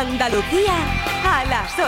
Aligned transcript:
Andalucía 0.00 0.72
a 1.26 1.44
las 1.44 1.74
8. 1.74 1.84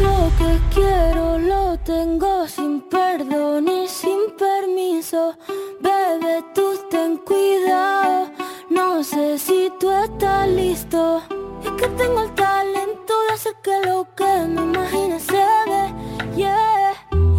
Lo 0.00 0.32
que 0.36 0.58
quiero 0.74 1.38
lo 1.38 1.78
tengo 1.78 2.48
sin 2.48 2.80
perdón 2.80 3.68
y 3.68 3.86
sin 3.86 4.32
permiso. 4.36 5.36
Bebe, 5.80 6.42
tú 6.52 6.76
ten 6.90 7.18
cuidado. 7.18 8.32
No 8.68 9.04
sé 9.04 9.38
si 9.38 9.72
tú 9.78 9.92
estás 9.92 10.48
listo. 10.48 11.22
Es 11.64 11.70
que 11.80 11.86
tengo 11.90 12.22
el 12.22 12.34
talento 12.34 13.14
de 13.28 13.34
hacer 13.34 13.54
que 13.62 13.80
lo 13.86 14.08
que 14.16 14.24
me 14.24 14.62
imagine 14.62 15.20
se 15.20 15.44
ve. 15.70 16.34
Yeah. 16.34 16.94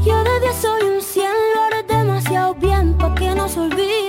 Yo 0.06 0.24
de 0.24 0.40
10 0.40 0.56
soy 0.56 0.84
un 0.84 1.02
100, 1.02 1.26
lo 1.54 1.62
haré 1.64 1.84
demasiado 1.84 2.54
bien 2.56 2.98
pa' 2.98 3.14
que 3.14 3.36
no 3.36 3.50
se 3.50 3.60
olvide. 3.60 4.09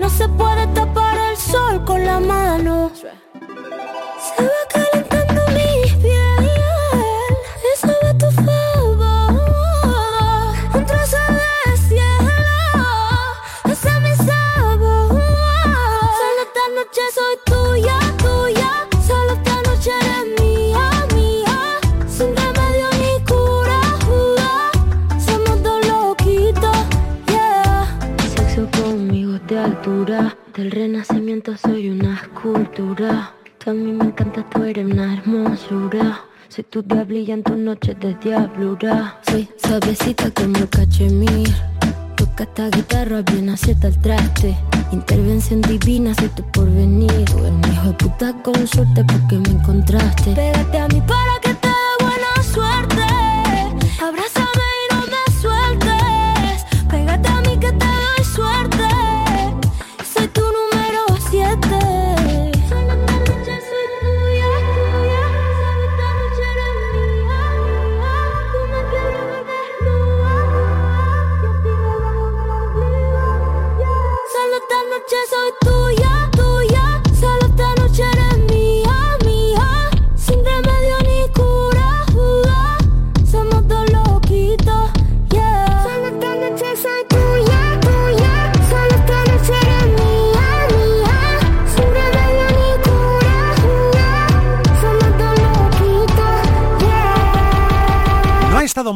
no 0.00 0.10
se 0.10 0.28
puede 0.28 0.66
tapar 0.74 1.16
el 1.30 1.36
sol 1.36 1.84
con 1.84 2.04
la 2.04 2.18
mano. 2.18 2.90
Del 30.60 30.70
renacimiento 30.72 31.56
soy 31.56 31.88
una 31.88 32.16
escultura. 32.16 33.32
A 33.66 33.72
mí 33.72 33.92
me 33.92 34.04
encanta, 34.04 34.44
tú 34.50 34.62
eres 34.62 34.84
una 34.84 35.14
hermosura. 35.14 36.20
Soy 36.48 36.64
tu 36.64 36.82
diablilla 36.82 37.32
en 37.32 37.42
tus 37.42 37.56
noches 37.56 37.98
de 37.98 38.14
diablura. 38.16 39.18
Soy 39.22 39.48
suavecita 39.56 40.30
como 40.32 40.58
el 40.58 40.68
cachemir. 40.68 41.48
Toca 42.14 42.44
esta 42.44 42.68
guitarra 42.68 43.22
bien 43.22 43.48
acierta 43.48 43.88
el 43.88 43.98
traste. 44.02 44.54
Intervención 44.92 45.62
divina, 45.62 46.14
soy 46.14 46.28
tu 46.28 46.42
porvenir. 46.52 47.10
Eres 47.10 47.34
un 47.34 47.62
hijo 47.72 47.86
de 47.88 47.94
puta 47.94 48.42
con 48.42 48.66
suerte 48.66 49.02
porque 49.04 49.38
me 49.38 49.58
encontraste. 49.58 50.34
Pégate 50.34 50.78
a 50.78 50.88
mí 50.88 51.00
para 51.06 51.39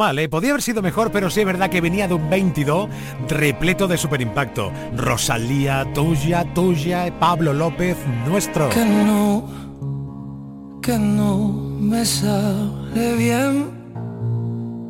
mal, 0.05 0.19
¿eh? 0.19 0.29
Podía 0.29 0.51
haber 0.51 0.61
sido 0.61 0.83
mejor, 0.83 1.11
pero 1.11 1.31
sí 1.31 1.41
es 1.41 1.47
verdad 1.47 1.71
que 1.71 1.81
venía 1.81 2.07
de 2.07 2.13
un 2.13 2.29
22 2.29 2.91
repleto 3.27 3.89
de 3.89 3.97
superimpacto. 3.97 4.71
Rosalía, 4.95 5.87
tuya, 5.95 6.45
tuya, 6.53 7.11
Pablo 7.19 7.55
López, 7.55 7.97
nuestro. 8.27 8.69
Que 8.69 8.85
no, 8.85 9.49
que 10.83 10.99
no 10.99 11.49
me 11.91 12.05
sale 12.05 13.17
bien, 13.17 13.71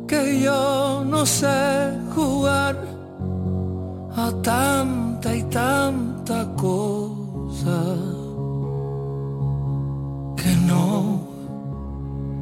que 0.05 0.41
yo 0.41 1.05
no 1.07 1.25
sé 1.25 1.93
jugar 2.13 2.75
a 4.17 4.31
tanta 4.43 5.33
y 5.33 5.43
tanta 5.43 6.45
cosa. 6.57 7.79
Que 10.35 10.51
no, 10.67 11.25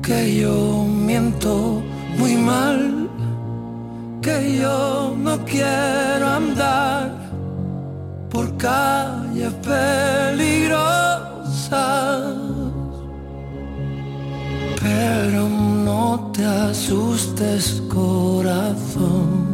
que 0.02 0.42
yo 0.42 0.86
miento 0.86 1.84
muy 2.18 2.36
mal, 2.36 3.10
que 4.22 4.58
yo 4.60 5.16
no 5.18 5.44
quiero 5.46 6.28
andar 6.28 7.12
por 8.30 8.56
calles 8.58 9.54
peligrosas. 9.62 11.14
Pero 14.82 15.48
no 15.50 16.32
te 16.34 16.44
asustes, 16.46 17.82
corazón. 17.90 19.54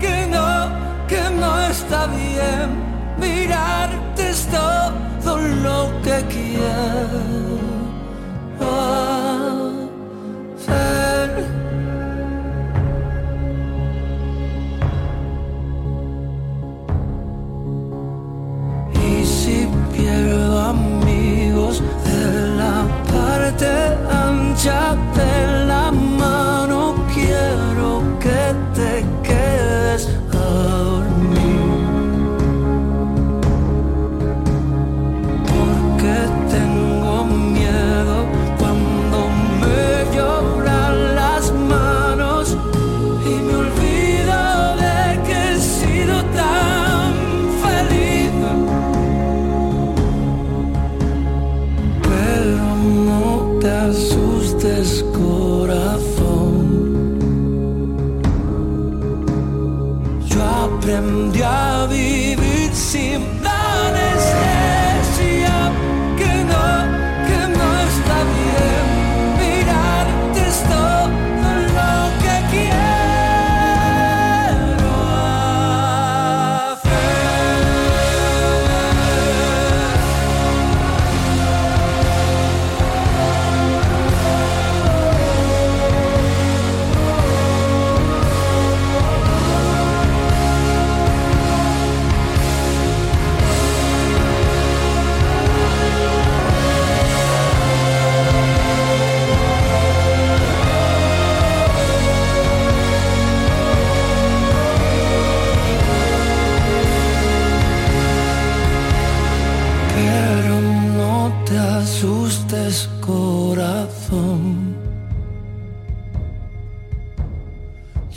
que 0.00 0.26
no, 0.26 0.70
que 1.06 1.20
no 1.38 1.60
está 1.60 2.06
bien. 2.06 2.87
Mirarte 3.18 4.30
es 4.30 4.46
todo 4.46 5.38
lo 5.38 6.02
que 6.02 6.24
quiero 6.28 6.77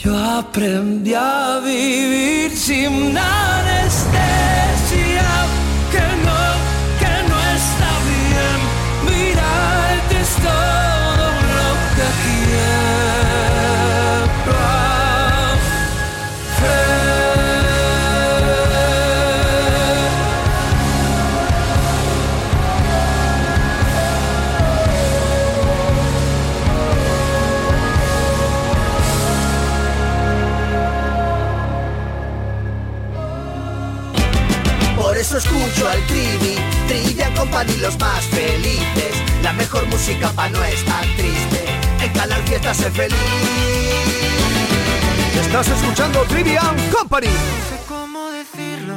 Yo 0.04 0.18
aprendí 0.18 1.14
a 1.14 1.60
vivir 1.64 2.50
sin 2.58 3.16
anestesia, 3.16 4.02
que 5.92 6.02
no, 6.26 6.42
Trivia 37.62 37.78
Company 37.78 37.82
los 37.82 38.00
más 38.00 38.26
felices. 38.26 39.14
La 39.44 39.54
mejor 39.54 39.86
música 39.88 40.30
pa' 40.30 40.50
no 40.50 40.64
estar 40.64 41.06
triste. 41.16 41.66
En 42.02 42.12
Canal 42.14 42.42
Fiesta 42.44 42.74
sé 42.74 42.90
feliz. 42.90 43.18
Estás 45.40 45.68
escuchando 45.68 46.24
Trivian 46.24 46.76
Company. 46.90 47.28
No 47.28 47.70
sé 47.70 47.84
cómo 47.88 48.30
decirlo, 48.32 48.96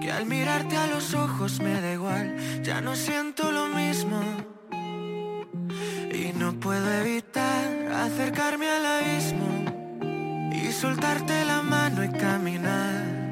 que 0.00 0.10
al 0.10 0.26
mirarte 0.26 0.76
a 0.76 0.86
los 0.86 1.14
ojos 1.14 1.60
me 1.60 1.80
da 1.80 1.92
igual, 1.92 2.36
ya 2.62 2.80
no 2.80 2.96
siento 2.96 3.52
lo 3.52 3.68
mismo. 3.68 4.20
Y 6.12 6.32
no 6.36 6.54
puedo 6.58 6.90
evitar 6.92 7.92
acercarme 7.92 8.70
al 8.70 8.86
abismo 8.86 10.50
y 10.52 10.72
soltarte 10.72 11.44
la 11.44 11.62
mano 11.62 12.02
y 12.04 12.08
caminar. 12.08 13.23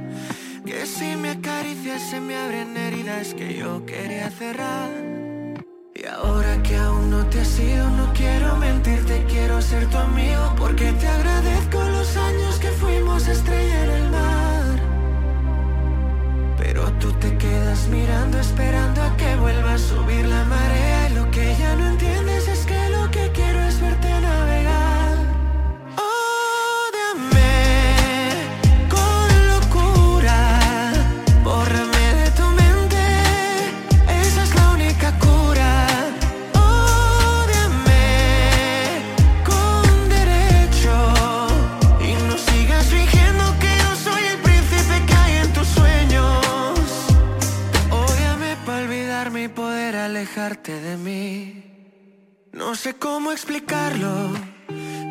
Que 0.73 0.87
si 0.87 1.17
me 1.17 1.33
acaricias 1.33 2.01
se 2.09 2.19
me 2.19 2.35
abren 2.35 2.75
heridas 2.79 3.35
que 3.35 3.59
yo 3.59 3.85
quería 3.85 4.31
cerrar. 4.31 4.89
Y 5.95 6.07
ahora 6.07 6.63
que 6.63 6.75
aún 6.77 7.11
no 7.11 7.27
te 7.27 7.43
has 7.43 7.59
ido, 7.61 7.91
no 7.91 8.11
quiero 8.15 8.57
mentirte, 8.57 9.23
quiero 9.29 9.61
ser 9.61 9.87
tu 9.91 9.99
amigo 9.99 10.55
porque 10.57 10.91
te 10.93 11.07
agradezco 11.07 11.79
los 11.79 12.17
años 12.17 12.59
que 12.59 12.69
fuimos 12.69 13.29
estrella 13.29 13.85
en 13.85 13.91
el 13.91 14.11
mar. 14.11 14.81
Pero 16.57 16.91
tú 16.93 17.13
te 17.21 17.37
quedas 17.37 17.89
mirando, 17.89 18.41
esperando 18.41 19.03
a 19.03 19.15
que 19.19 19.37
vuelva 19.37 19.75
a 19.75 19.79
subir 19.79 20.25
la 20.25 20.43
marea. 20.45 21.11
Lo 21.11 21.31
que 21.31 21.55
ya 21.55 21.77
no 21.77 21.87
entiendes 21.91 22.22
alejarte 49.91 50.81
de 50.81 50.97
mí. 50.97 51.65
No 52.53 52.75
sé 52.75 52.95
cómo 52.95 53.33
explicarlo. 53.33 54.31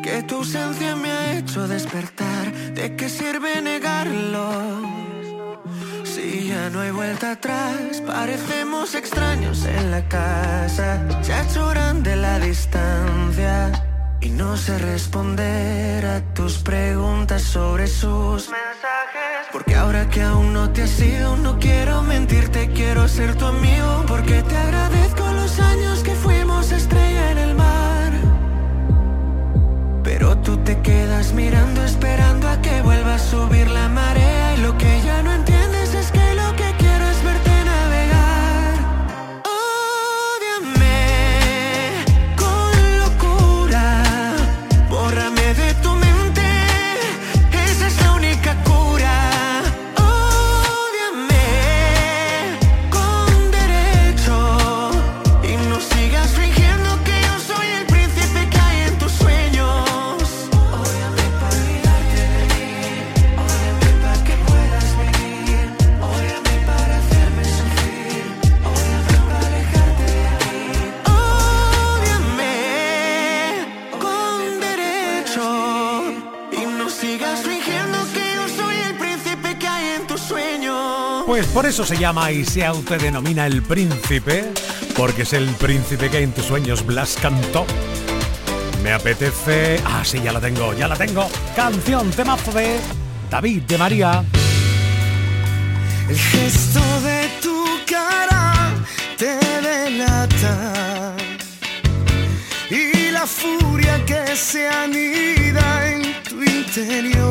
Que 0.02 0.22
tu 0.24 0.36
ausencia 0.36 0.96
me 0.96 1.10
ha 1.10 1.38
hecho 1.38 1.68
despertar. 1.68 2.52
¿De 2.74 2.96
qué 2.96 3.08
sirve 3.08 3.60
negarlo? 3.60 4.50
Si 6.04 6.48
ya 6.48 6.70
no 6.70 6.80
hay 6.80 6.90
vuelta 6.90 7.32
atrás, 7.32 8.02
parecemos 8.06 8.94
extraños 8.94 9.64
en 9.64 9.90
la 9.90 10.08
casa. 10.08 11.06
Se 11.22 11.32
ha 11.32 11.42
hecho 11.42 11.68
grande 11.68 12.16
la 12.16 12.38
distancia. 12.38 13.70
Y 14.20 14.30
no 14.30 14.56
sé 14.56 14.78
responder 14.78 16.06
a 16.06 16.34
tus 16.34 16.58
preguntas 16.58 17.42
sobre 17.42 17.86
sus 17.86 18.48
mensajes. 18.48 19.01
Porque 19.52 19.74
ahora 19.74 20.08
que 20.08 20.22
aún 20.22 20.54
no 20.54 20.70
te 20.70 20.82
has 20.82 20.98
ido, 20.98 21.36
no 21.36 21.58
quiero 21.58 22.02
mentirte, 22.02 22.70
quiero 22.74 23.06
ser 23.06 23.34
tu 23.36 23.44
amigo. 23.44 24.04
Porque 24.08 24.42
te 24.42 24.56
agradezco 24.56 25.30
los 25.32 25.60
años 25.60 26.02
que 26.02 26.14
fuimos 26.14 26.72
estrella 26.72 27.32
en 27.32 27.38
el 27.38 27.54
mar. 27.54 28.12
Pero 30.02 30.38
tú 30.38 30.56
te 30.56 30.80
quedas 30.80 31.34
mirando, 31.34 31.84
esperando 31.84 32.48
a 32.48 32.62
que 32.62 32.80
vuelva 32.80 33.16
a 33.16 33.18
subir 33.18 33.68
la 33.68 33.90
marea. 33.90 34.54
Y 34.56 34.62
lo 34.62 34.78
que 34.78 35.02
ya 35.04 35.22
no 35.22 35.32
por 81.52 81.66
eso 81.66 81.84
se 81.84 81.98
llama 81.98 82.30
y 82.32 82.44
se 82.44 82.64
autodenomina 82.64 83.46
el 83.46 83.62
príncipe, 83.62 84.52
porque 84.96 85.22
es 85.22 85.32
el 85.32 85.48
príncipe 85.50 86.08
que 86.08 86.20
en 86.22 86.32
tus 86.32 86.46
sueños 86.46 86.84
Blas 86.84 87.16
cantó. 87.20 87.66
Me 88.82 88.92
apetece... 88.92 89.80
Ah, 89.84 90.02
sí, 90.04 90.20
ya 90.22 90.32
la 90.32 90.40
tengo, 90.40 90.72
ya 90.74 90.88
la 90.88 90.96
tengo. 90.96 91.28
Canción, 91.54 92.10
temazo 92.10 92.52
de 92.52 92.78
David 93.30 93.62
de 93.62 93.78
María. 93.78 94.24
El 96.08 96.18
gesto 96.18 96.80
de 97.02 97.28
tu 97.40 97.64
cara 97.86 98.72
te 99.16 99.36
delata 99.60 101.14
y 102.70 103.10
la 103.10 103.26
furia 103.26 104.04
que 104.04 104.34
se 104.36 104.66
anida 104.68 105.88
en 105.88 106.02
tu 106.24 106.42
interior. 106.42 107.21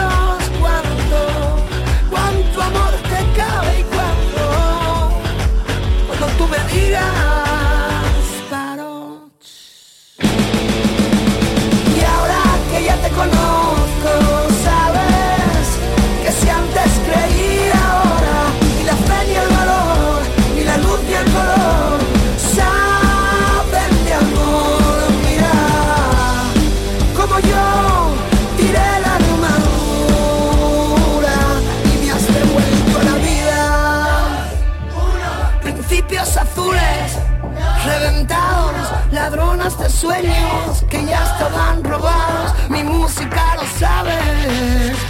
sueños 40.01 40.83
que 40.89 41.05
ya 41.05 41.23
estaban 41.23 41.83
robados, 41.83 42.53
mi 42.69 42.83
música 42.83 43.55
lo 43.55 43.65
sabe. 43.77 45.00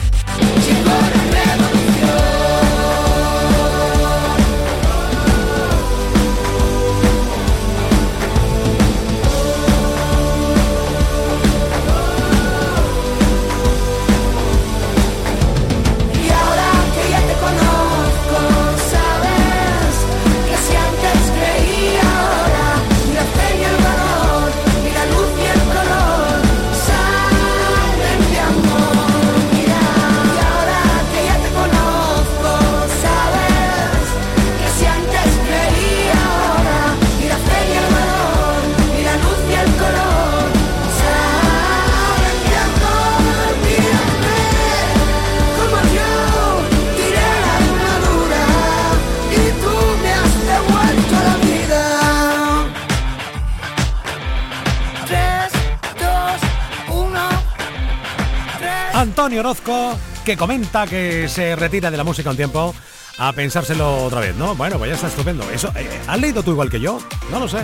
Antonio 59.31 59.49
Orozco, 59.49 59.97
que 60.25 60.35
comenta 60.35 60.85
que 60.85 61.29
se 61.29 61.55
retira 61.55 61.89
de 61.89 61.95
la 61.95 62.03
música 62.03 62.29
un 62.29 62.35
tiempo 62.35 62.75
a 63.17 63.31
pensárselo 63.31 64.03
otra 64.03 64.19
vez, 64.19 64.35
¿no? 64.35 64.55
Bueno, 64.55 64.77
pues 64.77 64.89
ya 64.89 64.95
está 64.95 65.07
estupendo. 65.07 65.49
Eso, 65.51 65.71
eh, 65.77 65.87
¿Has 66.05 66.19
leído 66.19 66.43
tú 66.43 66.51
igual 66.51 66.69
que 66.69 66.81
yo? 66.81 66.99
No 67.31 67.39
lo 67.39 67.47
sé. 67.47 67.59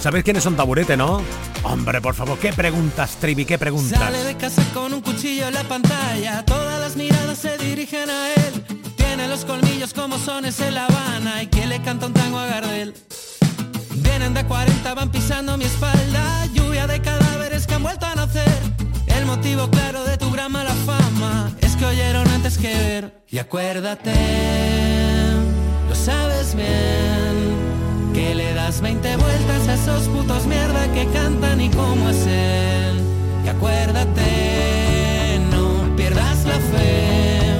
¿Sabéis 0.00 0.24
quiénes 0.24 0.42
son 0.42 0.56
Taburete, 0.56 0.96
no? 0.96 1.20
Hombre, 1.62 2.00
por 2.00 2.14
favor, 2.14 2.38
¿qué 2.38 2.54
preguntas, 2.54 3.16
Trivi? 3.16 3.44
¿Qué 3.44 3.58
preguntas? 3.58 3.98
Sale 3.98 4.24
de 4.24 4.34
casa 4.38 4.64
con 4.72 4.94
un 4.94 5.02
cuchillo 5.02 5.48
en 5.48 5.54
la 5.54 5.64
pantalla, 5.64 6.42
todas 6.46 6.80
las 6.80 6.96
miradas 6.96 7.36
se 7.36 7.58
dirigen 7.58 8.08
a 8.08 8.32
él. 8.32 8.64
Tiene 8.96 9.28
los 9.28 9.44
colmillos 9.44 9.92
como 9.92 10.18
sones 10.18 10.58
en 10.60 10.72
La 10.72 10.86
Habana 10.86 11.42
y 11.42 11.48
quien 11.48 11.68
le 11.68 11.82
canta 11.82 12.06
un 12.06 12.14
tango 12.14 12.38
a 12.38 12.46
Gardel. 12.46 12.94
Vienen 13.96 14.32
de 14.32 14.42
40, 14.42 14.94
van 14.94 15.10
pisando 15.10 15.58
mi 15.58 15.66
espalda, 15.66 16.46
lluvia 16.54 16.86
de 16.86 17.02
cadáveres 17.02 17.66
que 17.66 17.74
han 17.74 17.82
vuelto 17.82 18.06
a 18.06 18.14
nacer. 18.14 18.87
El 19.18 19.26
motivo 19.26 19.68
claro 19.68 20.04
de 20.04 20.16
tu 20.16 20.30
gran 20.30 20.52
mala 20.52 20.72
fama 20.86 21.50
es 21.60 21.74
que 21.74 21.84
oyeron 21.84 22.26
antes 22.28 22.56
que 22.56 22.68
ver. 22.68 23.24
Y 23.28 23.38
acuérdate, 23.38 24.14
lo 25.88 25.94
sabes 25.94 26.54
bien, 26.54 28.14
que 28.14 28.36
le 28.36 28.54
das 28.54 28.80
20 28.80 29.16
vueltas 29.16 29.68
a 29.68 29.74
esos 29.74 30.02
putos 30.08 30.46
mierda 30.46 30.86
que 30.94 31.04
cantan 31.08 31.60
y 31.60 31.68
cómo 31.70 32.10
es 32.10 32.26
él. 32.28 33.00
Y 33.44 33.48
acuérdate, 33.48 35.40
no 35.50 35.96
pierdas 35.96 36.44
la 36.44 36.60
fe, 36.72 37.50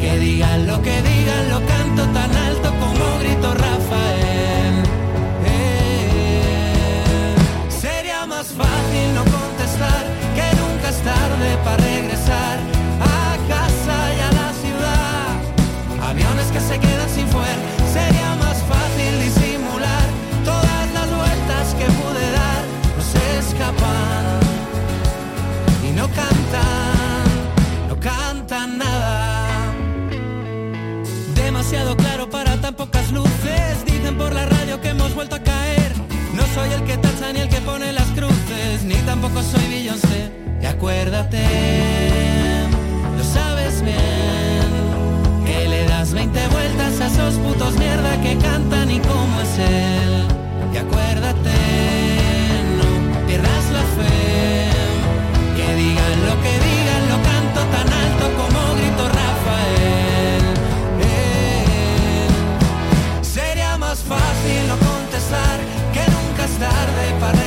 que 0.00 0.18
digan 0.20 0.66
lo 0.68 0.80
que 0.80 1.02
digan, 1.02 1.50
lo 1.50 1.60
canto 1.66 2.02
tan 2.18 2.30
alto 2.48 2.70
como 2.78 3.18
grito 3.18 3.52
Rafael. 3.52 4.74
Eh, 5.44 7.34
Sería 7.68 8.26
más 8.26 8.46
fácil 8.46 9.14
no 9.16 9.24
contestar 9.24 10.03
tarde 11.24 11.56
para 11.64 11.76
regresar 11.76 12.58
a 13.00 13.36
casa 13.54 13.96
y 14.16 14.20
a 14.28 14.30
la 14.40 14.48
ciudad. 14.62 15.30
Aviones 16.10 16.48
que 16.54 16.60
se 16.60 16.78
quedan 16.78 17.08
sin 17.08 17.26
fuer. 17.28 17.56
Sería 17.92 18.30
más 18.44 18.58
fácil 18.72 19.12
disimular 19.26 20.06
todas 20.44 20.86
las 20.96 21.08
vueltas 21.20 21.64
que 21.78 21.86
pude 22.00 22.24
dar. 22.40 22.62
No 22.96 23.02
se 23.12 23.22
escapan 23.42 24.24
y 25.86 25.90
no 25.98 26.06
cantan, 26.20 27.24
no 27.88 27.96
cantan 28.08 28.78
nada. 28.78 29.12
Demasiado 31.34 31.96
claro 31.96 32.28
para 32.28 32.60
tan 32.60 32.74
pocas 32.74 33.10
luces. 33.12 33.84
Dicen 33.86 34.16
por 34.18 34.32
la 34.32 34.44
radio 34.46 34.80
que 34.82 34.88
hemos 34.90 35.14
vuelto 35.14 35.36
a 35.36 35.40
caer. 35.40 35.92
No 36.34 36.44
soy 36.54 36.70
el 36.76 36.82
que 36.84 36.96
tacha 36.98 37.32
ni 37.32 37.40
el 37.40 37.48
que 37.48 37.60
pone 37.60 37.92
las 37.92 38.08
cruces, 38.18 38.82
ni 38.84 38.96
tampoco 39.10 39.42
soy 39.42 39.66
Beyoncé. 39.68 40.43
Acuérdate, 40.76 41.38
lo 43.16 43.22
sabes 43.22 43.80
bien, 43.80 45.46
que 45.46 45.68
le 45.68 45.86
das 45.86 46.12
20 46.12 46.48
vueltas 46.48 47.00
a 47.00 47.06
esos 47.06 47.34
putos 47.34 47.78
mierda 47.78 48.20
que 48.20 48.36
cantan 48.38 48.90
y 48.90 48.98
cómo 48.98 49.40
es 49.40 49.56
él. 49.56 50.26
Y 50.74 50.76
acuérdate, 50.76 51.54
no 52.76 53.26
pierdas 53.28 53.70
la 53.70 53.84
fe, 53.96 54.68
que 55.56 55.74
digan 55.76 56.16
lo 56.26 56.34
que 56.42 56.52
digan, 56.66 57.02
lo 57.08 57.18
canto 57.22 57.60
tan 57.74 57.88
alto 58.02 58.24
como 58.36 58.74
grito 58.74 59.08
Rafael. 59.20 60.44
Eh, 61.00 62.28
Sería 63.22 63.78
más 63.78 64.00
fácil 64.00 64.66
no 64.66 64.76
contestar 64.78 65.56
que 65.94 66.02
nunca 66.10 66.44
es 66.44 66.58
tarde 66.58 67.04
para 67.20 67.43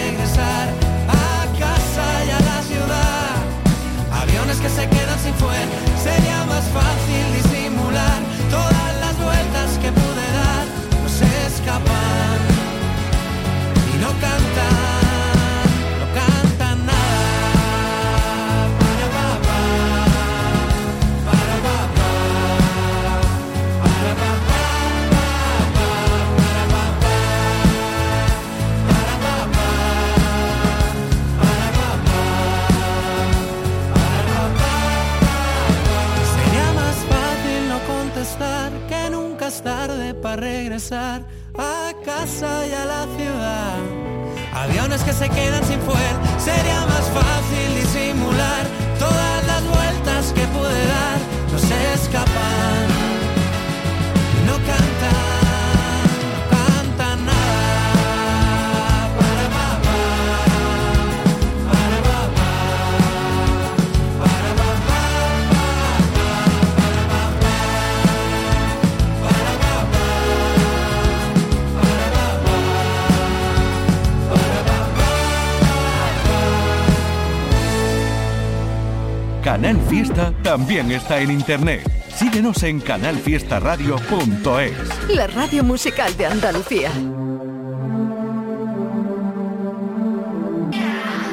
también 80.58 80.92
está 80.92 81.20
en 81.20 81.30
internet. 81.30 81.88
Síguenos 82.16 82.64
en 82.64 82.80
canalfiestaradio.es. 82.80 85.10
La 85.10 85.28
radio 85.28 85.64
musical 85.64 86.18
de 86.18 86.26
Andalucía. 86.26 86.90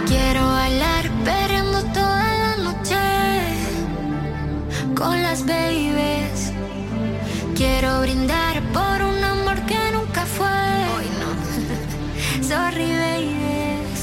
Quiero 0.06 0.46
bailar 0.46 1.10
perreando 1.24 1.82
toda 1.94 2.36
la 2.36 2.56
noche 2.64 2.96
con 4.94 5.22
las 5.22 5.46
babies. 5.46 6.52
Quiero 7.56 8.02
brindar 8.02 8.60
por 8.74 9.00
un 9.08 9.24
amor 9.24 9.58
que 9.62 9.90
nunca 9.90 10.26
fue. 10.26 10.46
Hoy 10.46 11.08
no. 11.18 11.30
Sorry, 12.46 12.92
baby. 12.92 13.34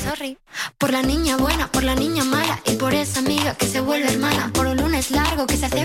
Sorry. 0.04 0.40
Por 0.80 0.92
la 0.92 1.04
niña 1.04 1.38
buena, 1.38 1.68
por 1.72 1.84
la 1.84 1.94
niña 1.94 2.24
mala 2.24 2.60
y 2.66 2.72
por 2.72 2.96
esa 2.96 3.20
amiga 3.20 3.54
que 3.54 3.68
se 3.68 3.82
vuelve 3.82 4.12
hermana. 4.12 4.50
Por 4.52 4.66
que 5.48 5.58
se 5.58 5.66
hace 5.66 5.81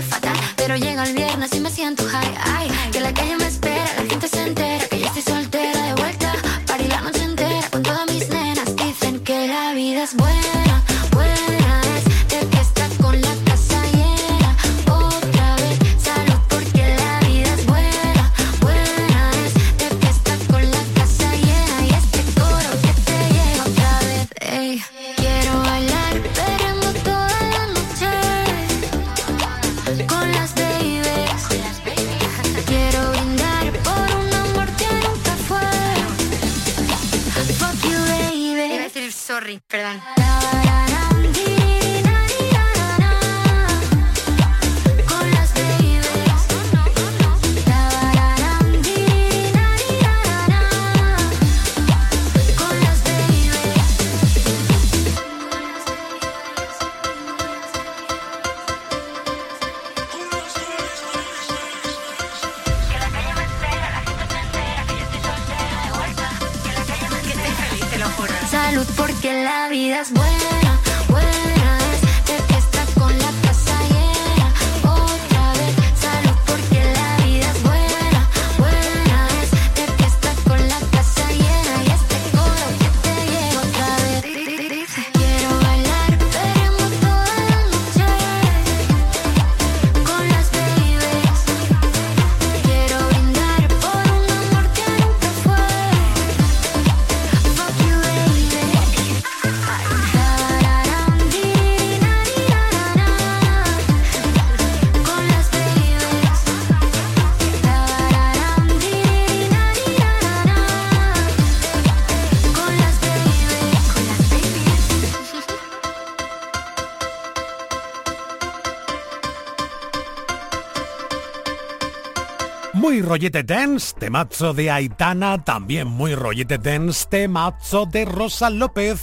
rollete 123.01 123.43
dance, 123.43 123.95
temazo 123.97 124.53
de 124.53 124.69
Aitana, 124.69 125.43
también 125.43 125.87
muy 125.87 126.15
rollete 126.15 126.57
dance, 126.57 127.07
temazo 127.09 127.85
de 127.85 128.05
Rosa 128.05 128.49
López, 128.49 129.01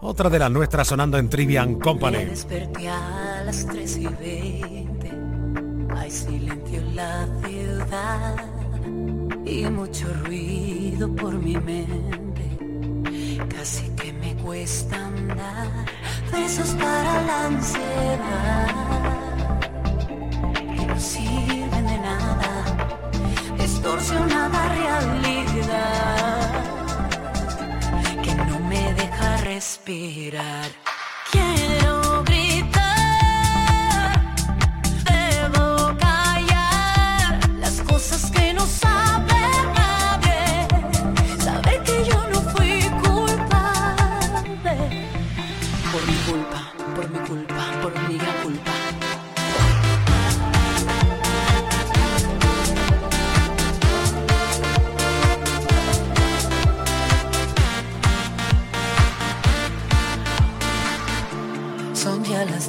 otra 0.00 0.30
de 0.30 0.38
las 0.38 0.50
nuestras 0.50 0.88
sonando 0.88 1.18
en 1.18 1.28
Trivian 1.28 1.78
Company. 1.78 2.24
desperté 2.24 2.88
a 2.88 3.42
las 3.44 3.66
3 3.66 3.96
y 3.98 4.06
20, 4.06 5.12
hay 5.96 6.10
silencio 6.10 6.78
en 6.78 6.96
la 6.96 7.28
ciudad 7.44 8.36
y 9.44 9.64
mucho 9.66 10.06
ruido 10.24 11.14
por 11.16 11.34
mi 11.34 11.56
mente, 11.56 12.58
casi 13.48 13.88
que 13.90 14.12
me 14.12 14.34
cuesta 14.36 14.96
andar, 15.06 15.68
besos 16.32 16.70
para 16.74 17.22
la 17.22 17.46
ansiedad, 17.46 19.31
distorsionada 23.82 24.68
realidad 24.68 25.64
que 28.22 28.34
no 28.34 28.60
me 28.60 28.94
deja 28.94 29.36
respirar. 29.38 30.91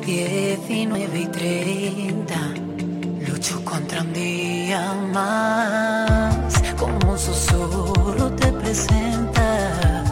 19 0.05 1.17
y 1.17 1.25
30 1.27 2.35
lucho 3.25 3.63
contra 3.63 4.01
un 4.01 4.11
día 4.11 4.93
más. 5.13 6.61
Como 6.77 7.11
un 7.11 7.17
susurro 7.17 8.29
te 8.33 8.51
presentas, 8.51 10.09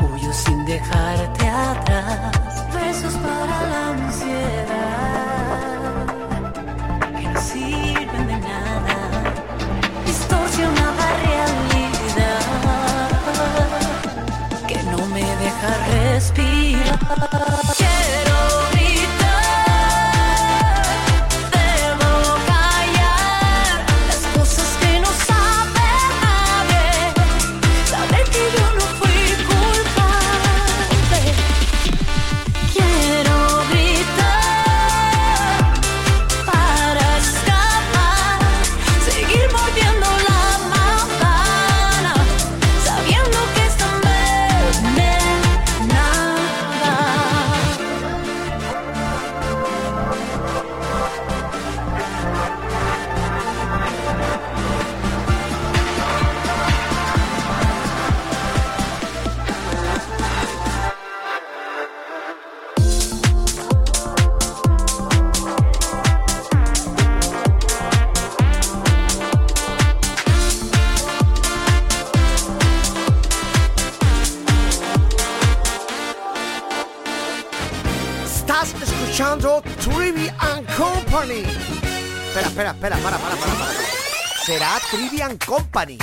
huyo 0.00 0.32
sin 0.32 0.64
dejarte 0.64 1.48
atrás. 1.48 2.64
Besos 2.72 3.14
para 3.14 3.66
la 3.68 3.88
ansiedad 3.94 5.26
que 7.18 7.28
no 7.28 7.40
sirven 7.40 8.26
de 8.28 8.36
nada. 8.38 8.96
Distorsionada 10.06 11.06
realidad 11.24 12.42
que 14.68 14.82
no 14.84 15.04
me 15.08 15.22
deja 15.22 15.70
respirar. 15.88 17.45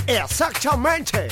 Exactamente. 0.08 1.28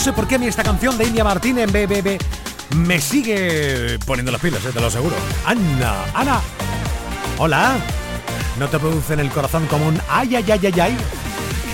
Sé 0.00 0.14
por 0.14 0.26
qué 0.26 0.36
a 0.36 0.38
mí 0.38 0.46
esta 0.46 0.62
canción 0.62 0.96
de 0.96 1.04
India 1.04 1.22
Martínez 1.22 1.68
en 1.68 1.72
BBB 1.72 2.18
me 2.74 2.98
sigue 3.00 3.98
poniendo 4.06 4.32
las 4.32 4.40
pilas, 4.40 4.64
eh, 4.64 4.70
te 4.72 4.80
lo 4.80 4.86
aseguro. 4.86 5.14
Ana, 5.44 6.04
Ana. 6.14 6.40
Hola. 7.36 7.76
No 8.58 8.66
te 8.68 8.78
produce 8.78 9.12
en 9.12 9.20
el 9.20 9.28
corazón 9.30 9.66
como 9.66 9.88
un 9.88 10.00
ay, 10.08 10.36
ay, 10.36 10.50
ay, 10.50 10.60
ay, 10.62 10.80
ay. 10.80 10.96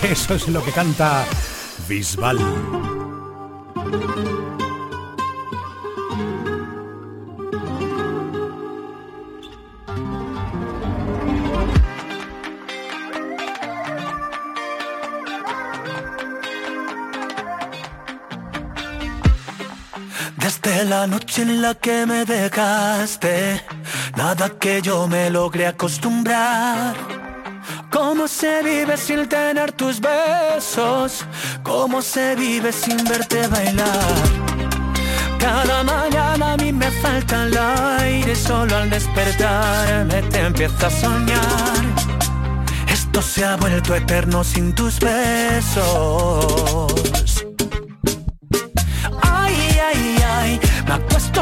Eso 0.02 0.34
es 0.34 0.48
lo 0.48 0.64
que 0.64 0.72
canta 0.72 1.24
Bisbal. 1.88 2.85
Noche 21.06 21.42
en 21.42 21.62
la 21.62 21.74
que 21.74 22.06
me 22.06 22.24
dejaste, 22.24 23.62
nada 24.16 24.50
que 24.58 24.80
yo 24.82 25.06
me 25.06 25.30
logre 25.30 25.66
acostumbrar. 25.66 26.94
¿Cómo 27.90 28.28
se 28.28 28.62
vive 28.62 28.96
sin 28.96 29.28
tener 29.28 29.72
tus 29.72 30.00
besos? 30.00 31.24
¿Cómo 31.62 32.02
se 32.02 32.34
vive 32.36 32.72
sin 32.72 33.02
verte 33.04 33.46
bailar? 33.48 34.14
Cada 35.38 35.82
mañana 35.82 36.54
a 36.54 36.56
mí 36.56 36.72
me 36.72 36.90
falta 36.90 37.44
el 37.44 37.56
aire, 38.00 38.34
solo 38.34 38.76
al 38.76 38.90
despertarme 38.90 40.22
te 40.22 40.40
empiezo 40.40 40.86
a 40.86 40.90
soñar. 40.90 41.84
Esto 42.88 43.22
se 43.22 43.44
ha 43.44 43.56
vuelto 43.56 43.94
eterno 43.94 44.42
sin 44.42 44.74
tus 44.74 44.98
besos. 44.98 45.76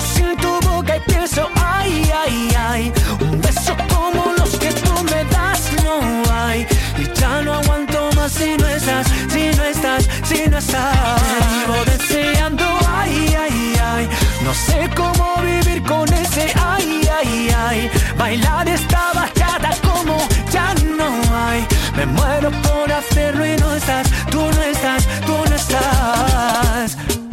Sin 0.00 0.36
tu 0.36 0.60
boca 0.60 0.96
y 0.96 1.00
pienso, 1.00 1.48
ay, 1.56 2.10
ay, 2.22 2.56
ay, 2.68 2.92
un 3.20 3.40
beso 3.40 3.76
como 3.94 4.32
los 4.38 4.50
que 4.56 4.70
tú 4.72 4.92
me 5.04 5.24
das 5.24 5.70
no 5.82 6.00
hay. 6.32 6.66
Y 6.98 7.18
ya 7.18 7.42
no 7.42 7.54
aguanto 7.54 8.10
más 8.16 8.32
si 8.32 8.56
no 8.56 8.66
estás, 8.66 9.06
si 9.32 9.50
no 9.56 9.64
estás, 9.64 10.08
si 10.24 10.48
no 10.48 10.58
estás. 10.58 11.20
Vivo 11.52 11.84
deseando, 11.86 12.64
ay, 12.88 13.36
ay, 13.38 13.74
ay, 13.82 14.08
no 14.44 14.52
sé 14.54 14.90
cómo 14.96 15.36
vivir 15.42 15.82
con 15.84 16.12
ese, 16.12 16.52
ay, 16.56 17.08
ay, 17.20 17.54
ay, 17.66 17.90
bailar 18.18 18.68
esta 18.68 19.12
bachata 19.14 19.70
como 19.82 20.16
ya 20.50 20.74
no 20.96 21.08
hay. 21.36 21.66
Me 21.96 22.06
muero 22.06 22.50
por 22.62 22.90
hacerlo 22.90 23.46
y 23.46 23.56
no 23.56 23.74
estás, 23.74 24.06
tú 24.30 24.40
no 24.40 24.62
estás, 24.62 25.06
tú 25.26 25.36
no 25.48 25.56
estás. 25.56 27.23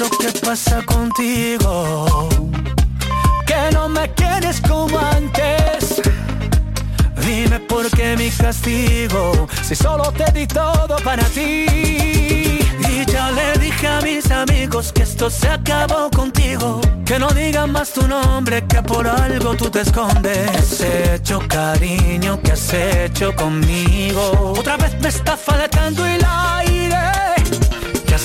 Uy. 0.00 0.08
¿Qué 0.08 0.26
es 0.26 0.32
lo 0.32 0.32
que 0.32 0.40
pasa 0.46 0.82
contigo? 0.86 2.28
Que 3.46 3.70
no 3.72 3.88
me 3.88 4.08
quieres 4.14 4.60
como 4.60 4.98
antes. 4.98 6.00
Dime 7.26 7.60
por 7.60 7.90
qué 7.90 8.16
mi 8.16 8.30
castigo, 8.30 9.46
si 9.62 9.74
solo 9.74 10.10
te 10.12 10.30
di 10.32 10.46
todo 10.46 10.96
para 11.04 11.24
ti. 11.24 11.66
Y 11.68 13.04
ya 13.06 13.30
le 13.30 13.58
dije 13.58 13.86
a 13.86 14.00
mis 14.00 14.30
amigos 14.30 14.92
que 14.92 15.02
esto 15.02 15.28
se 15.28 15.48
acabó 15.48 16.10
contigo. 16.10 16.80
Que 17.04 17.18
no 17.18 17.28
digan 17.28 17.72
más 17.72 17.92
tu 17.92 18.06
nombre, 18.06 18.66
que 18.66 18.82
por 18.82 19.06
algo 19.06 19.54
tú 19.54 19.70
te 19.70 19.82
escondes. 19.82 20.48
¿Qué 20.50 20.58
has 20.58 20.80
hecho, 20.80 21.40
cariño? 21.46 22.40
¿Qué 22.42 22.52
has 22.52 22.72
hecho 22.72 23.34
conmigo? 23.34 24.54
Otra 24.58 24.76
vez 24.76 24.98
me 25.00 25.08
está 25.08 25.36
faltando 25.36 26.06
el 26.06 26.24
aire. 26.24 27.29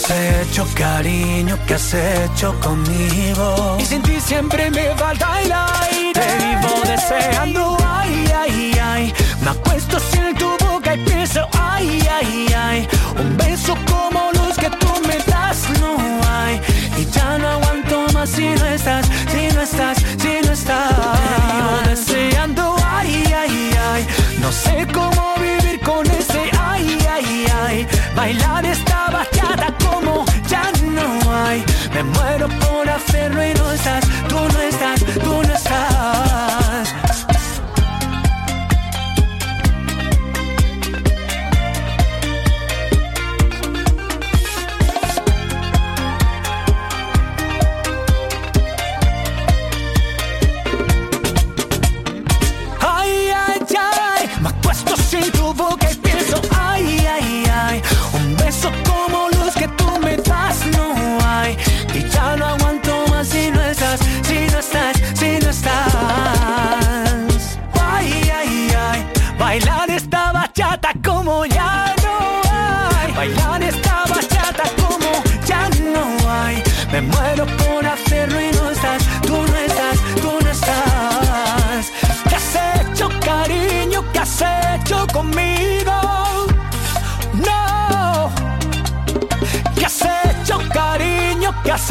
¿Qué 0.06 0.14
has 0.14 0.48
hecho, 0.48 0.68
cariño? 0.76 1.58
¿Qué 1.66 1.74
has 1.74 1.94
hecho 1.94 2.54
conmigo? 2.60 3.78
Y 3.80 3.86
sin 3.86 4.04
ti 4.04 4.20
siempre 4.20 4.70
me 4.70 4.94
falta 4.96 5.42
el 5.42 5.52
aire. 5.52 6.14
Te 6.14 6.46
vivo 6.46 6.82
deseando, 6.86 7.78
ay, 7.84 8.32
ay, 8.38 8.80
ay. 8.82 9.14
Me 9.42 9.50
acuesto 9.50 9.98
sin 10.00 10.36
tu 10.36 10.56
boca 10.64 10.94
y 10.94 11.04
pienso, 11.06 11.48
ay, 11.60 12.08
ay, 12.12 12.54
ay. 12.56 12.88
Un 13.20 13.36
beso 13.38 13.76
como 13.90 14.32
los 14.34 14.56
que 14.58 14.70
tú 14.70 14.94
me 15.08 15.18
das 15.26 15.58
no 15.80 15.98
hay. 16.30 16.62
Y 17.00 17.06
ya 17.10 17.40
no 17.40 17.48
aguanto 17.50 18.06
más 18.14 18.30
si 18.30 18.50
no 18.50 18.66
estás, 18.66 19.08
si 19.32 19.56
no 19.56 19.62
estás, 19.62 19.98
si 19.98 20.46
no 20.46 20.52
estás. 20.54 20.90
Te 20.96 21.36
vivo 21.52 21.90
deseando, 21.90 22.76
ay, 22.86 23.34
ay, 23.36 23.72
ay. 23.92 24.08
No 24.40 24.52
sé 24.52 24.86
cómo 24.94 25.15
Bailar 28.16 28.66
esta 28.66 29.10
bachata 29.12 29.74
como 29.84 30.26
ya 30.48 30.72
no 30.84 31.36
hay. 31.36 31.64
Me 31.94 32.04
muero 32.04 32.48
por 32.48 32.90
hacerlo 32.90 33.46
y 33.46 33.54
no 33.54 33.72
estás, 33.72 34.06
tú 34.30 34.40
no 34.54 34.62
estás, 34.62 35.06
tú 35.24 35.44
no 35.44 35.54
estás. 35.54 36.35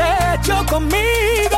Has 0.00 0.40
hecho 0.48 0.64
conmigo? 0.66 1.54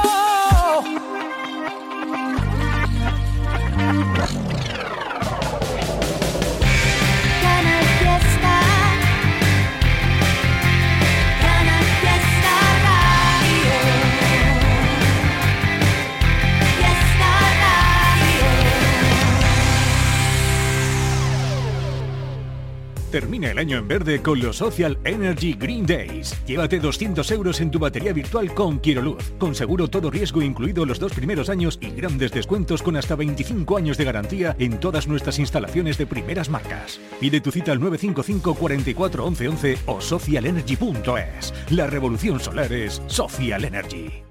Termina 23.37 23.53
el 23.53 23.59
año 23.59 23.77
en 23.77 23.87
verde 23.87 24.23
con 24.23 24.41
los 24.41 24.57
Social 24.57 24.99
Energy 25.05 25.53
Green 25.53 25.85
Days. 25.85 26.35
Llévate 26.47 26.81
200 26.81 27.31
euros 27.33 27.61
en 27.61 27.71
tu 27.71 27.79
batería 27.79 28.15
virtual 28.15 28.55
con 28.55 28.79
Quiero 28.79 29.03
Luz, 29.03 29.35
con 29.39 29.55
seguro 29.55 29.89
todo 29.89 30.11
riesgo 30.11 30.41
incluido 30.41 30.87
los 30.87 30.99
dos 30.99 31.13
primeros 31.13 31.51
años 31.51 31.79
y 31.83 31.91
grandes 31.91 32.33
descuentos 32.33 32.83
con 32.83 32.97
hasta 32.97 33.15
25 33.15 33.77
años 33.77 33.99
de 33.99 34.05
garantía 34.05 34.57
en 34.59 34.81
todas 34.81 35.07
nuestras 35.07 35.39
instalaciones 35.39 35.99
de 35.99 36.07
primeras 36.07 36.49
marcas. 36.49 36.99
Pide 37.21 37.43
tu 37.43 37.51
cita 37.51 37.73
al 37.73 37.81
955 37.81 38.55
44 38.55 39.27
11 39.27 39.49
11 39.49 39.79
o 39.85 40.01
socialenergy.es. 40.01 41.53
La 41.69 41.87
revolución 41.89 42.41
solar 42.41 42.73
es 42.73 43.03
Social 43.07 43.67
Energy. 43.67 44.26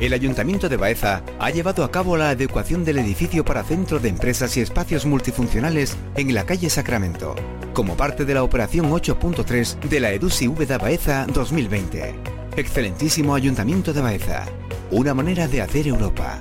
El 0.00 0.12
Ayuntamiento 0.12 0.68
de 0.68 0.76
Baeza 0.76 1.24
ha 1.40 1.50
llevado 1.50 1.82
a 1.82 1.90
cabo 1.90 2.16
la 2.16 2.30
adecuación 2.30 2.84
del 2.84 2.98
edificio 2.98 3.44
para 3.44 3.64
centro 3.64 3.98
de 3.98 4.08
empresas 4.08 4.56
y 4.56 4.60
espacios 4.60 5.04
multifuncionales 5.06 5.96
en 6.14 6.34
la 6.34 6.46
calle 6.46 6.70
Sacramento, 6.70 7.34
como 7.72 7.96
parte 7.96 8.24
de 8.24 8.34
la 8.34 8.44
operación 8.44 8.90
8.3 8.90 9.80
de 9.80 10.00
la 10.00 10.12
EDUSI 10.12 10.46
Úbeda 10.46 10.78
Baeza 10.78 11.26
2020. 11.26 12.14
Excelentísimo 12.56 13.34
Ayuntamiento 13.34 13.92
de 13.92 14.00
Baeza. 14.00 14.46
Una 14.92 15.14
manera 15.14 15.48
de 15.48 15.62
hacer 15.62 15.88
Europa. 15.88 16.40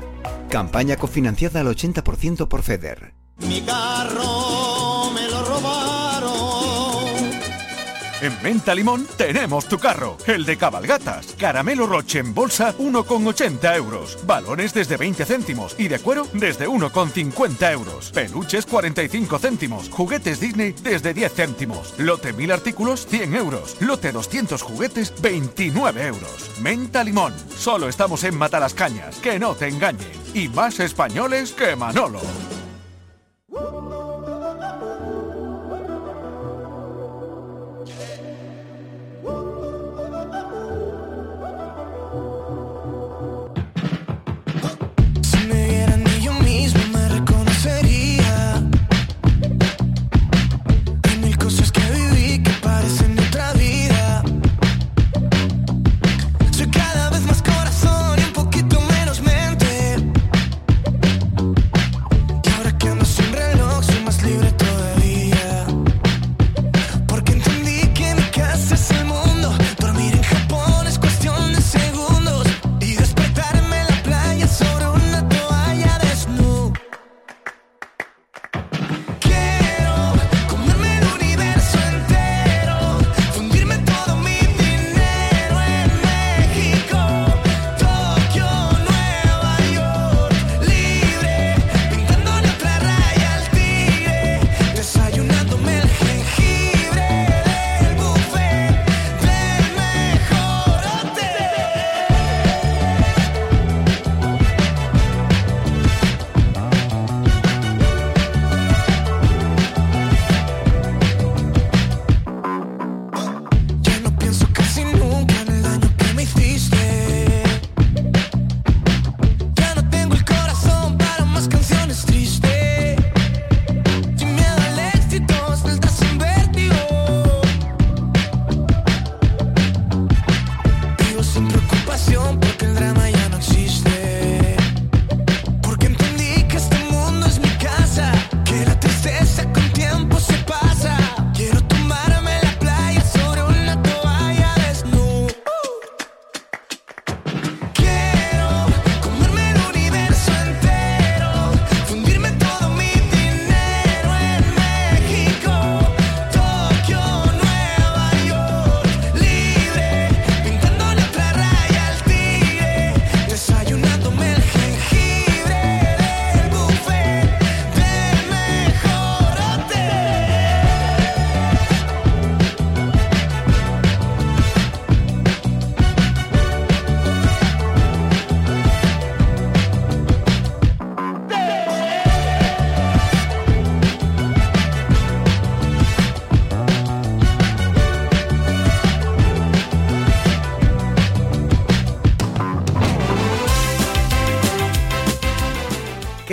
Campaña 0.49 0.95
cofinanciada 0.95 1.61
al 1.61 1.67
80% 1.67 2.47
por 2.47 2.61
FEDER. 2.61 3.15
Mi 3.39 3.61
carro 3.61 4.76
En 8.19 8.33
Menta 8.41 8.73
Limón 8.73 9.07
tenemos 9.15 9.67
tu 9.67 9.77
carro, 9.77 10.17
el 10.25 10.43
de 10.43 10.57
cabalgatas. 10.57 11.35
Caramelo 11.37 11.85
Roche 11.85 12.17
en 12.17 12.33
bolsa 12.33 12.75
1,80 12.75 13.75
euros. 13.75 14.17
Balones 14.25 14.73
desde 14.73 14.97
20 14.97 15.23
céntimos 15.23 15.75
y 15.77 15.87
de 15.87 15.99
cuero 15.99 16.25
desde 16.33 16.67
1,50 16.67 17.71
euros. 17.71 18.11
Peluches 18.11 18.65
45 18.65 19.37
céntimos. 19.37 19.89
Juguetes 19.89 20.39
Disney 20.39 20.73
desde 20.81 21.13
10 21.13 21.31
céntimos. 21.31 21.93
Lote 21.99 22.33
1000 22.33 22.51
artículos 22.53 23.05
100 23.05 23.35
euros. 23.35 23.77
Lote 23.81 24.11
200 24.11 24.63
juguetes 24.63 25.13
29 25.21 26.07
euros. 26.07 26.51
Menta 26.59 27.03
Limón. 27.03 27.35
Solo 27.55 27.87
estamos 27.87 28.23
en 28.23 28.35
Matalascañas. 28.35 29.17
Que 29.17 29.37
no 29.37 29.53
te 29.53 29.67
engañen. 29.67 30.11
Y 30.33 30.49
más 30.49 30.79
españoles 30.79 31.51
que 31.51 31.75
Manolo. 31.75 32.21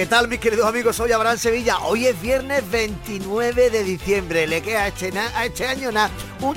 ¿Qué 0.04 0.10
tal 0.10 0.28
mis 0.28 0.38
queridos 0.38 0.66
amigos? 0.66 0.96
Soy 0.96 1.12
Abraham 1.12 1.38
Sevilla. 1.38 1.78
Hoy 1.78 2.04
es 2.04 2.20
viernes 2.20 2.62
29 2.70 3.70
de 3.70 3.84
diciembre. 3.84 4.46
Le 4.46 4.60
queda 4.60 4.82
a 4.82 4.88
este, 4.88 5.18
a 5.18 5.46
este 5.46 5.66
año 5.66 5.90
nada. 5.90 6.10
Un 6.42 6.54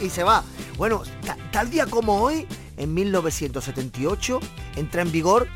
y 0.00 0.08
se 0.08 0.22
va. 0.22 0.42
Bueno, 0.78 1.02
ta- 1.26 1.36
tal 1.52 1.68
día 1.68 1.84
como 1.84 2.22
hoy, 2.22 2.46
en 2.78 2.94
1978, 2.94 4.40
entra 4.76 5.02
en 5.02 5.12
vigor 5.12 5.46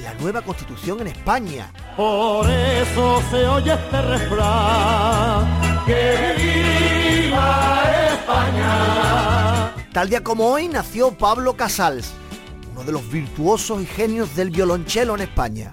la 0.00 0.12
nueva 0.14 0.42
constitución 0.42 1.00
en 1.02 1.06
España. 1.06 1.72
Por 1.96 2.50
eso 2.50 3.22
se 3.30 3.46
oye 3.46 3.74
este 3.74 4.02
refrán. 4.02 5.84
Que 5.86 7.22
viva 7.28 7.82
España. 8.10 9.72
Tal 9.92 10.08
día 10.10 10.24
como 10.24 10.48
hoy 10.48 10.66
nació 10.66 11.12
Pablo 11.16 11.56
Casals, 11.56 12.10
uno 12.72 12.82
de 12.82 12.90
los 12.90 13.08
virtuosos 13.08 13.80
y 13.82 13.86
genios 13.86 14.34
del 14.34 14.50
violonchelo 14.50 15.14
en 15.14 15.20
España. 15.20 15.72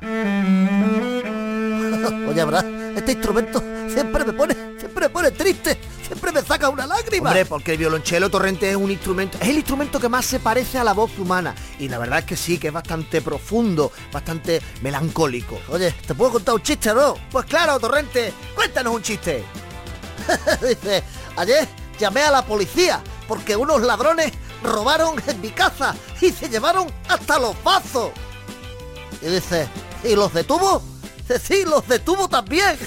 Oye, 2.30 2.42
Abraham, 2.42 2.96
este 2.96 3.14
instrumento 3.14 3.60
siempre 3.92 4.24
me 4.24 4.34
pone, 4.34 4.54
siempre 4.78 5.08
me 5.08 5.10
pone 5.10 5.32
triste, 5.32 5.80
siempre 6.06 6.32
me 6.32 6.44
saca 6.44 6.70
una 6.70 6.86
lágrima. 6.86 7.30
Hombre, 7.30 7.46
porque 7.46 7.72
el 7.72 7.80
violonchelo 7.80 8.30
torrente 8.30 8.70
es 8.70 8.76
un 8.76 8.92
instrumento, 8.92 9.40
es 9.42 9.48
el 9.50 9.58
instrumento 9.58 10.00
que 10.00 10.10
más 10.10 10.26
se 10.26 10.40
parece 10.40 10.78
a 10.78 10.84
la 10.84 10.94
voz 10.94 11.18
humana. 11.18 11.56
Y 11.80 11.90
la 11.90 11.98
verdad 11.98 12.20
es 12.20 12.26
que 12.26 12.38
sí, 12.38 12.60
que 12.60 12.68
es 12.68 12.74
bastante 12.74 13.22
profundo, 13.24 13.92
bastante 14.12 14.62
melancólico. 14.84 15.60
Oye, 15.70 15.92
¿te 15.92 16.14
puedo 16.14 16.34
contar 16.34 16.54
un 16.54 16.62
chiste, 16.62 16.94
no? 16.94 17.16
Pues 17.32 17.46
claro, 17.46 17.80
torrente, 17.80 18.32
cuéntanos 18.54 18.94
un 18.94 19.02
chiste. 19.02 19.44
Dice, 20.62 21.04
ayer 21.36 21.68
llamé 21.98 22.22
a 22.22 22.32
la 22.32 22.46
policía 22.46 23.02
porque 23.28 23.56
unos 23.56 23.82
ladrones 23.82 24.34
robaron 24.64 25.16
en 25.26 25.42
mi 25.42 25.50
casa 25.50 25.96
y 26.22 26.30
se 26.30 26.48
llevaron 26.48 26.88
hasta 27.08 27.40
los 27.40 27.56
vasos. 27.64 28.12
Y 29.22 29.26
dice, 29.28 29.68
¿y 30.04 30.16
los 30.16 30.32
detuvo? 30.32 30.89
Sí, 31.44 31.64
los 31.66 31.88
detuvo 31.88 32.28
también. 32.28 32.78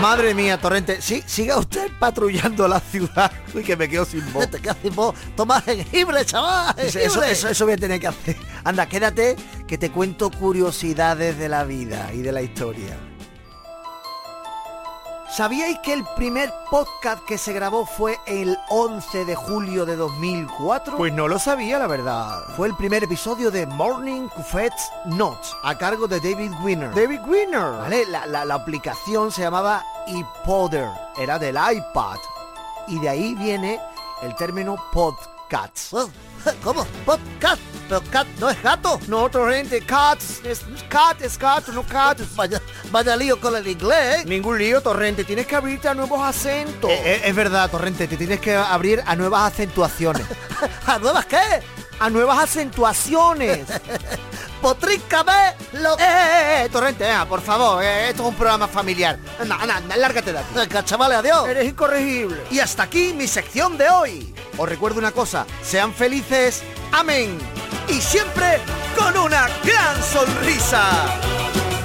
Madre 0.00 0.34
mía, 0.34 0.58
Torrente, 0.58 1.00
sí, 1.00 1.22
siga 1.26 1.58
usted 1.58 1.90
patrullando 1.98 2.66
la 2.66 2.80
ciudad. 2.80 3.30
Uy, 3.54 3.62
que 3.62 3.76
me 3.76 3.88
quedo 3.88 4.04
sin 4.04 4.32
voz. 4.32 4.50
Te 4.50 4.58
quedas 4.58 4.76
sin 4.82 4.94
voz. 4.94 5.14
Toma 5.36 5.60
jengibre, 5.60 6.24
chaval. 6.24 6.74
Eso, 6.78 6.98
eso, 7.22 7.48
eso 7.48 7.64
voy 7.64 7.74
a 7.74 7.76
tener 7.76 8.00
que 8.00 8.08
hacer. 8.08 8.36
Anda, 8.64 8.88
quédate, 8.88 9.36
que 9.68 9.78
te 9.78 9.92
cuento 9.92 10.30
curiosidades 10.30 11.38
de 11.38 11.48
la 11.48 11.64
vida 11.64 12.10
y 12.12 12.22
de 12.22 12.32
la 12.32 12.42
historia. 12.42 13.11
¿Sabíais 15.34 15.78
que 15.78 15.94
el 15.94 16.04
primer 16.14 16.52
podcast 16.70 17.24
que 17.24 17.38
se 17.38 17.54
grabó 17.54 17.86
fue 17.86 18.20
el 18.26 18.58
11 18.68 19.24
de 19.24 19.34
julio 19.34 19.86
de 19.86 19.96
2004? 19.96 20.98
Pues 20.98 21.12
no 21.14 21.26
lo 21.26 21.38
sabía, 21.38 21.78
la 21.78 21.86
verdad. 21.86 22.42
Fue 22.54 22.68
el 22.68 22.76
primer 22.76 23.02
episodio 23.04 23.50
de 23.50 23.64
Morning 23.66 24.28
Buffets 24.36 24.90
Notes, 25.06 25.54
a 25.62 25.76
cargo 25.78 26.06
de 26.06 26.20
David 26.20 26.52
Winner. 26.62 26.94
David 26.94 27.20
Winner. 27.26 27.62
¿Vale? 27.78 28.04
La, 28.06 28.26
la- 28.26 28.44
la 28.44 28.54
aplicación 28.54 29.32
se 29.32 29.40
llamaba 29.40 29.82
iPodder, 30.06 30.90
era 31.16 31.38
del 31.38 31.56
iPad. 31.56 32.18
Y 32.88 32.98
de 32.98 33.08
ahí 33.08 33.34
viene 33.34 33.80
el 34.22 34.34
término 34.34 34.76
podcast. 34.92 35.94
¿Cómo? 36.64 36.84
Podcast. 37.04 37.60
Pero 37.88 38.02
cat 38.10 38.26
no 38.38 38.48
es 38.48 38.62
gato. 38.62 38.98
No, 39.06 39.24
otro 39.24 39.50
gente, 39.50 39.80
cats. 39.82 40.40
Es, 40.44 40.62
cat 40.88 41.20
es 41.20 41.38
gato, 41.38 41.72
no 41.72 41.82
cat. 41.82 42.18
Vaya, 42.36 42.60
vaya, 42.90 43.16
lío 43.16 43.38
con 43.40 43.54
el 43.54 43.66
inglés. 43.66 44.20
¿eh? 44.20 44.24
Ningún 44.24 44.58
lío, 44.58 44.80
Torrente. 44.80 45.24
Tienes 45.24 45.46
que 45.46 45.56
abrirte 45.56 45.88
a 45.88 45.94
nuevos 45.94 46.20
acentos. 46.22 46.90
Eh, 46.90 47.02
eh, 47.04 47.22
es 47.24 47.34
verdad, 47.34 47.70
Torrente. 47.70 48.08
Te 48.08 48.16
tienes 48.16 48.40
que 48.40 48.54
abrir 48.54 49.02
a 49.04 49.14
nuevas 49.16 49.52
acentuaciones. 49.52 50.26
¿A 50.86 50.98
nuevas 50.98 51.26
qué? 51.26 51.62
A 51.98 52.08
nuevas 52.08 52.38
acentuaciones. 52.38 53.66
Potríname 54.62 55.54
lo... 55.72 55.94
Eh, 55.98 56.64
eh, 56.64 56.68
Torrente, 56.70 57.04
por 57.28 57.42
favor. 57.42 57.82
esto 57.82 58.22
es 58.22 58.28
un 58.28 58.34
programa 58.36 58.68
familiar. 58.68 59.18
Anda, 59.40 59.56
anda, 59.56 59.96
lárgate 59.96 60.32
de 60.32 60.38
aquí. 60.38 60.74
Chavales, 60.84 61.18
adiós. 61.18 61.48
Eres 61.48 61.68
incorregible. 61.68 62.42
Y 62.50 62.60
hasta 62.60 62.84
aquí 62.84 63.12
mi 63.12 63.26
sección 63.26 63.76
de 63.76 63.90
hoy. 63.90 64.31
Os 64.58 64.68
recuerdo 64.68 64.98
una 64.98 65.12
cosa, 65.12 65.46
sean 65.62 65.92
felices, 65.94 66.62
amén. 66.92 67.38
Y 67.88 68.00
siempre 68.00 68.58
con 68.96 69.16
una 69.16 69.48
gran 69.64 70.02
sonrisa. 70.02 70.82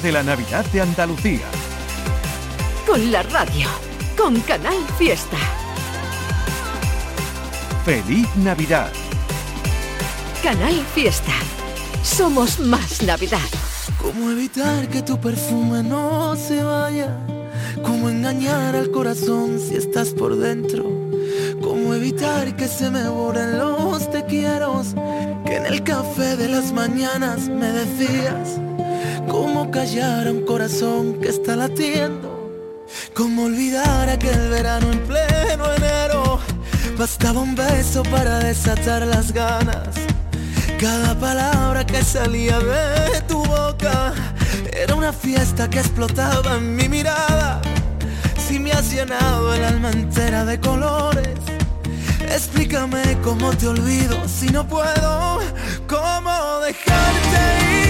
de 0.00 0.10
la 0.10 0.24
Navidad 0.24 0.64
de 0.72 0.80
Andalucía. 0.80 1.46
Con 2.84 3.12
la 3.12 3.22
radio, 3.22 3.68
con 4.16 4.40
Canal 4.40 4.76
Fiesta. 4.98 5.36
Feliz 7.84 8.26
Navidad. 8.36 8.90
Canal 10.42 10.74
Fiesta. 10.94 11.32
Somos 12.02 12.58
más 12.58 13.02
Navidad. 13.02 13.38
¿Cómo 14.02 14.32
evitar 14.32 14.88
que 14.88 15.02
tu 15.02 15.20
perfume 15.20 15.84
no 15.84 16.34
se 16.34 16.62
vaya? 16.64 17.16
¿Cómo 17.84 18.10
engañar 18.10 18.74
al 18.74 18.90
corazón 18.90 19.60
si 19.60 19.76
estás 19.76 20.10
por 20.10 20.34
dentro? 20.36 20.84
¿Cómo 21.62 21.94
evitar 21.94 22.56
que 22.56 22.66
se 22.66 22.90
me 22.90 23.08
borren 23.08 23.58
los 23.58 24.10
te 24.10 24.24
quiero? 24.24 24.82
Que 25.46 25.56
en 25.56 25.66
el 25.66 25.84
café 25.84 26.36
de 26.36 26.48
las 26.48 26.72
mañanas 26.72 27.48
me 27.48 27.68
decías 27.68 28.63
callar 29.84 30.28
a 30.28 30.30
un 30.30 30.46
corazón 30.46 31.20
que 31.20 31.28
está 31.28 31.54
latiendo. 31.56 32.30
Como 33.14 33.44
olvidar 33.44 34.08
aquel 34.08 34.48
verano 34.48 34.90
en 34.90 35.00
pleno 35.00 35.74
enero. 35.74 36.40
Bastaba 36.96 37.40
un 37.40 37.54
beso 37.54 38.02
para 38.04 38.38
desatar 38.38 39.02
las 39.06 39.30
ganas. 39.30 39.94
Cada 40.80 41.14
palabra 41.18 41.84
que 41.84 42.02
salía 42.02 42.58
de 42.60 43.20
tu 43.28 43.44
boca 43.44 44.14
era 44.72 44.94
una 44.94 45.12
fiesta 45.12 45.68
que 45.68 45.80
explotaba 45.80 46.56
en 46.56 46.76
mi 46.76 46.88
mirada. 46.88 47.60
Si 48.38 48.58
me 48.58 48.72
has 48.72 48.90
llenado 48.90 49.52
el 49.52 49.64
alma 49.64 49.90
entera 49.90 50.46
de 50.46 50.58
colores, 50.60 51.38
explícame 52.20 53.18
cómo 53.22 53.54
te 53.54 53.68
olvido 53.68 54.16
si 54.26 54.46
no 54.46 54.66
puedo, 54.66 55.40
cómo 55.86 56.60
dejarte 56.60 57.80
ir. 57.80 57.83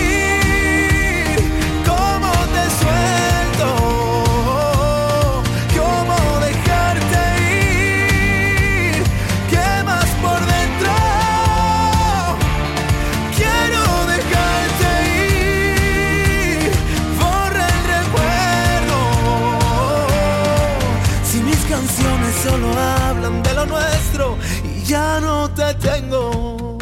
Tengo. 25.84 26.78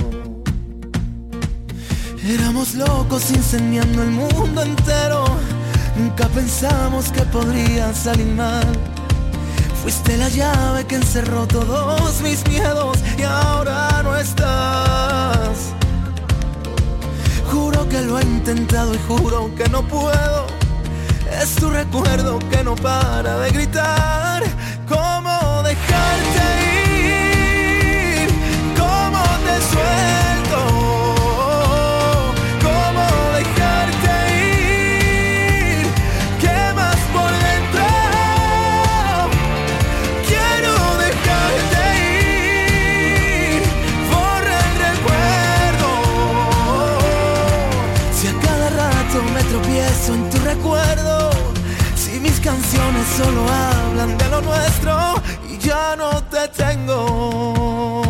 Éramos 2.25 2.75
locos 2.75 3.31
incendiando 3.31 4.03
el 4.03 4.11
mundo 4.11 4.63
entero. 4.63 5.25
Nunca 5.97 6.27
pensamos 6.29 7.11
que 7.11 7.23
podría 7.23 7.93
salir 7.93 8.33
mal. 8.35 8.67
Fuiste 9.83 10.17
la 10.17 10.29
llave 10.29 10.87
que 10.87 10.95
encerró 10.95 11.47
todos 11.47 12.21
mis 12.23 12.47
miedos 12.49 12.99
y 13.19 13.23
ahora 13.23 14.01
no 14.05 14.17
estás. 14.17 15.75
Juro 17.51 17.89
que 17.89 18.01
lo 18.03 18.19
he 18.19 18.23
intentado 18.23 18.95
y 18.95 18.99
juro 19.09 19.53
que 19.57 19.69
no 19.69 19.83
puedo. 19.83 20.47
Es 21.43 21.57
tu 21.57 21.69
recuerdo 21.71 22.39
que 22.51 22.63
no 22.63 22.77
para 22.77 23.39
de 23.41 23.51
gritar. 23.51 24.43
¿Cómo 24.89 25.63
dejarte 25.65 26.62
solo 53.05 53.47
hablan 53.49 54.17
de 54.17 54.29
lo 54.29 54.41
nuestro 54.43 54.97
y 55.51 55.59
ya 55.59 55.97
no 55.97 56.23
te 56.25 56.49
tengo. 56.49 58.03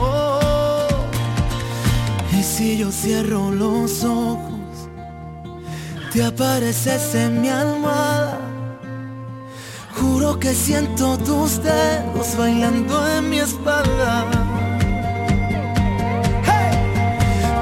Y 2.33 2.43
si 2.43 2.79
yo 2.79 2.91
cierro 2.91 3.51
los 3.51 4.05
ojos, 4.05 4.89
te 6.13 6.25
apareces 6.25 7.15
en 7.15 7.41
mi 7.41 7.49
almohada. 7.49 8.39
Juro 9.99 10.39
que 10.39 10.55
siento 10.55 11.17
tus 11.19 11.63
dedos 11.63 12.37
bailando 12.37 13.09
en 13.17 13.31
mi 13.31 13.39
espalda. 13.39 14.27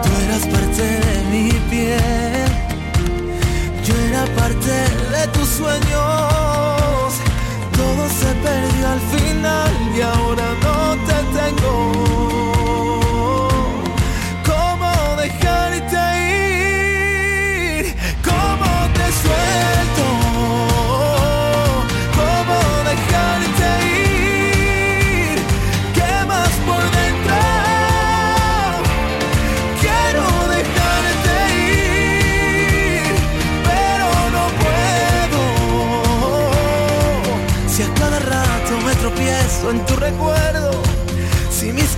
Tú 0.03 0.11
eras 0.24 0.47
parte 0.55 0.83
de 1.07 1.16
mi 1.31 1.51
piel, 1.70 2.51
yo 3.85 3.95
era 4.09 4.24
parte 4.37 4.74
de 5.14 5.26
tus 5.33 5.49
sueños. 5.49 6.09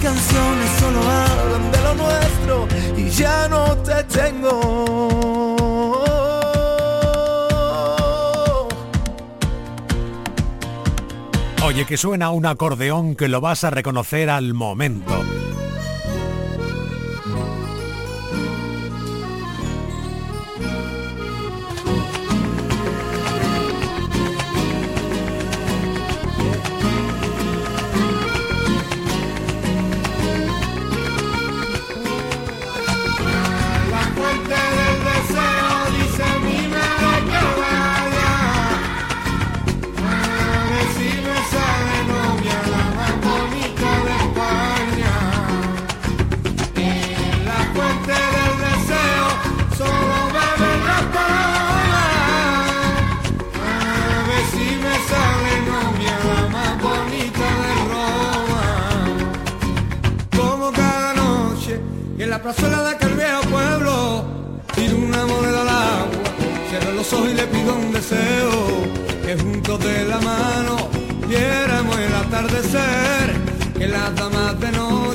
Canciones 0.02 0.70
solo 0.80 1.00
hablan 1.00 1.70
de 1.70 1.80
lo 1.80 1.94
nuestro 1.94 2.68
y 2.96 3.08
ya 3.08 3.48
no 3.48 3.76
te 3.78 4.02
tengo. 4.04 4.60
Oye, 11.64 11.86
que 11.86 11.96
suena 11.96 12.30
un 12.30 12.44
acordeón 12.46 13.14
que 13.14 13.28
lo 13.28 13.40
vas 13.40 13.62
a 13.62 13.70
reconocer 13.70 14.28
al 14.28 14.52
momento. 14.52 15.14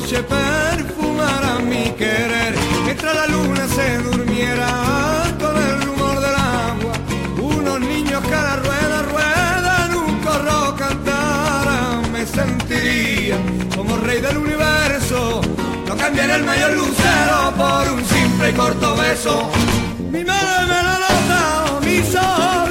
Noche 0.07 0.23
perfumaran 0.23 1.67
mi 1.67 1.91
querer, 1.97 2.55
mientras 2.85 3.13
la 3.13 3.27
luna 3.27 3.67
se 3.67 3.97
durmiera 3.97 4.69
con 5.37 5.57
el 5.57 5.81
rumor 5.81 6.19
del 6.21 6.35
agua, 6.35 6.93
unos 7.41 7.79
niños 7.81 8.23
que 8.23 8.33
a 8.33 8.41
la 8.41 8.55
rueda 8.55 9.01
ruedan 9.01 9.95
un 9.95 10.19
corro 10.19 10.75
cantaran, 10.77 12.09
me 12.13 12.25
sentiría 12.25 13.35
como 13.75 13.97
rey 13.97 14.21
del 14.21 14.37
universo. 14.37 15.41
No 15.87 15.97
cambiaré 15.97 16.35
el 16.35 16.43
mayor 16.45 16.71
lucero 16.71 17.53
por 17.57 17.91
un 17.91 18.05
simple 18.05 18.51
y 18.51 18.53
corto 18.53 18.95
beso. 18.95 19.49
Mi 20.09 20.23
madre 20.23 20.67
me 20.71 20.83
lo 20.83 20.93
nota, 21.03 21.85
mis 21.85 22.15
ojos 22.15 22.66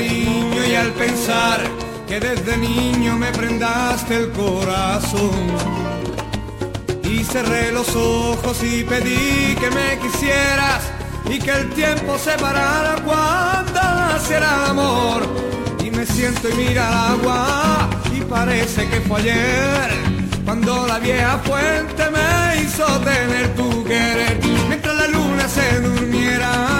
y 0.00 0.74
al 0.74 0.90
pensar 0.92 1.60
que 2.08 2.18
desde 2.18 2.56
niño 2.56 3.16
me 3.16 3.30
prendaste 3.30 4.16
el 4.16 4.32
corazón. 4.32 5.30
Y 7.04 7.22
cerré 7.22 7.70
los 7.70 7.94
ojos 7.94 8.62
y 8.62 8.82
pedí 8.82 9.54
que 9.60 9.70
me 9.70 9.98
quisieras 10.00 10.82
y 11.26 11.38
que 11.38 11.50
el 11.50 11.70
tiempo 11.70 12.18
se 12.18 12.32
parara 12.32 12.96
cuando 13.04 13.80
naciera 13.80 14.70
amor. 14.70 15.22
Y 15.84 15.90
me 15.90 16.04
siento 16.06 16.48
y 16.48 16.54
mira 16.54 16.88
el 16.88 16.94
agua 16.94 17.88
y 18.16 18.20
parece 18.22 18.88
que 18.88 19.00
fue 19.02 19.20
ayer 19.20 19.90
cuando 20.44 20.86
la 20.86 20.98
vieja 20.98 21.38
fuente 21.38 22.04
me 22.10 22.62
hizo 22.62 22.84
tener 23.00 23.54
tu 23.54 23.84
querer. 23.84 24.40
Mientras 24.68 24.94
la 24.96 25.08
luna 25.08 25.48
se 25.48 25.80
durmiera 25.80 26.73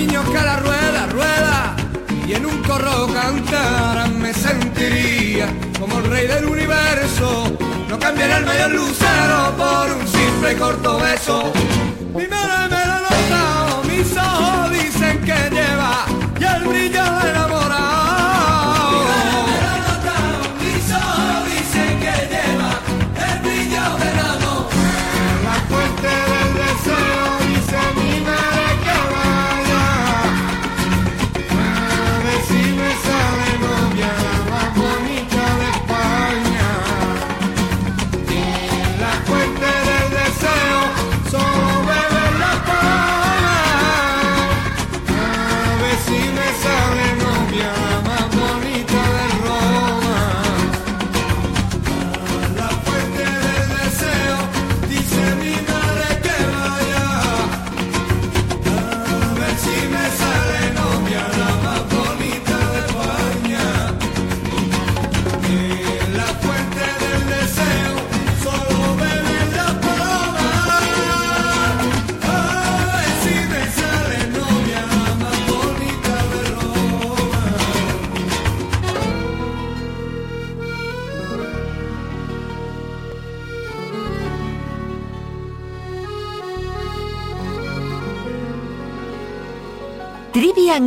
niños 0.00 0.24
que 0.30 0.40
la 0.50 0.56
rueda, 0.56 1.06
rueda 1.08 1.76
y 2.26 2.32
en 2.32 2.46
un 2.46 2.62
corro 2.62 3.06
cantaran 3.12 4.18
me 4.18 4.32
sentiría 4.32 5.46
como 5.78 5.98
el 5.98 6.04
rey 6.04 6.26
del 6.26 6.46
universo. 6.46 7.52
No 7.88 7.98
cambiaría 7.98 8.38
el 8.38 8.46
medio 8.46 8.68
lucero 8.68 9.38
por 9.58 9.86
un 9.98 10.06
simple 10.08 10.56
corto 10.56 10.98
beso. 11.00 11.52
Mi 12.14 12.26
madre 12.26 12.74
me 12.74 12.86
lo 12.86 12.92
ha 12.94 13.00
notado, 13.10 13.84
mis 13.84 14.16
ojos 14.16 14.79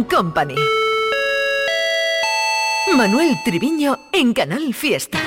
Company. 0.02 0.56
Manuel 2.98 3.38
Triviño 3.46 4.00
en 4.12 4.34
Canal 4.34 4.74
Fiesta. 4.74 5.22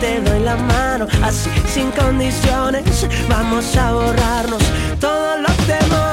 Te 0.00 0.20
doy 0.20 0.40
la 0.40 0.56
mano, 0.56 1.06
así 1.22 1.50
sin 1.68 1.90
condiciones. 1.92 2.84
Vamos 3.28 3.76
a 3.76 3.92
borrarnos 3.92 4.62
todos 5.00 5.40
los 5.40 5.56
temores. 5.66 6.05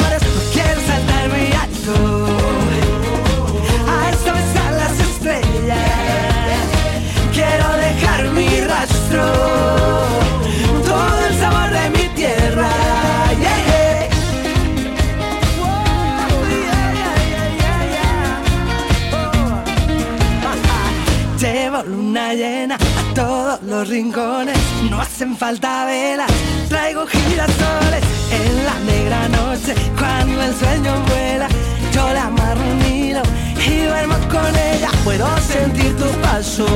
Rincones, 23.88 24.58
no 24.90 25.02
hacen 25.02 25.36
falta 25.36 25.86
velas, 25.86 26.32
traigo 26.70 27.06
girasoles 27.06 28.04
en 28.32 28.66
la 28.66 28.80
negra 28.80 29.28
noche, 29.30 29.74
cuando 29.98 30.42
el 30.42 30.54
sueño 30.56 30.94
vuela, 31.08 31.48
yo 31.94 32.14
la 32.14 32.26
amarro 32.26 32.62
un 32.62 32.82
y 32.86 33.86
duermo 33.86 34.16
con 34.30 34.56
ella, 34.56 34.90
puedo 35.04 35.28
sentir 35.40 35.96
tus 35.98 36.12
pasos, 36.18 36.68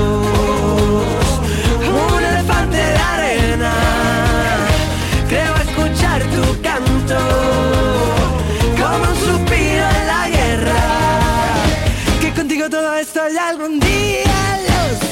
un 1.88 2.24
elefante 2.24 2.78
de 2.78 2.98
arena, 2.98 3.74
creo 5.30 5.56
escuchar 5.56 6.22
tu 6.24 6.62
canto, 6.62 7.18
como 8.76 9.12
un 9.12 9.16
suspiro 9.16 9.86
en 10.00 10.08
la 10.08 10.30
guerra, 10.30 10.84
que 12.22 12.34
contigo 12.34 12.70
todo 12.70 12.96
esto 12.96 13.22
ya 13.34 13.50
algún 13.50 13.80
día 13.80 14.60
lo 14.68 15.07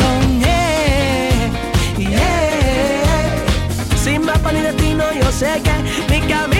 Mapa 4.45 4.57
ni 4.59 4.61
destino, 4.61 5.03
yo 5.11 5.31
sé 5.31 5.59
que 5.63 5.73
mi 6.13 6.21
camino 6.27 6.54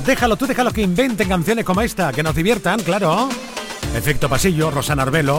déjalo, 0.00 0.36
tú 0.36 0.46
déjalo 0.46 0.72
que 0.72 0.82
inventen 0.82 1.28
canciones 1.28 1.64
como 1.64 1.80
esta, 1.80 2.12
que 2.12 2.22
nos 2.22 2.34
diviertan, 2.34 2.80
claro. 2.82 3.28
Efecto 3.94 4.28
Pasillo, 4.28 4.70
Rosana 4.70 5.02
Arbelo, 5.02 5.38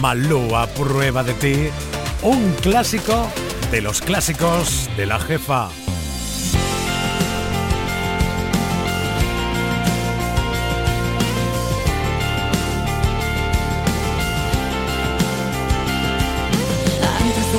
Malú 0.00 0.54
a 0.54 0.66
prueba 0.66 1.22
de 1.22 1.34
ti, 1.34 1.68
un 2.22 2.52
clásico 2.60 3.30
de 3.70 3.80
los 3.80 4.00
clásicos 4.00 4.88
de 4.96 5.06
la 5.06 5.18
jefa. 5.18 5.68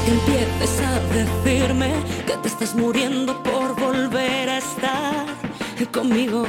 Que 0.05 0.11
empieces 0.11 0.79
a 0.81 0.99
decirme 1.13 1.91
que 2.25 2.37
te 2.37 2.47
estás 2.47 2.73
muriendo 2.73 3.43
por 3.43 3.75
volver 3.75 4.49
a 4.49 4.57
estar 4.59 5.28
conmigo, 5.87 6.45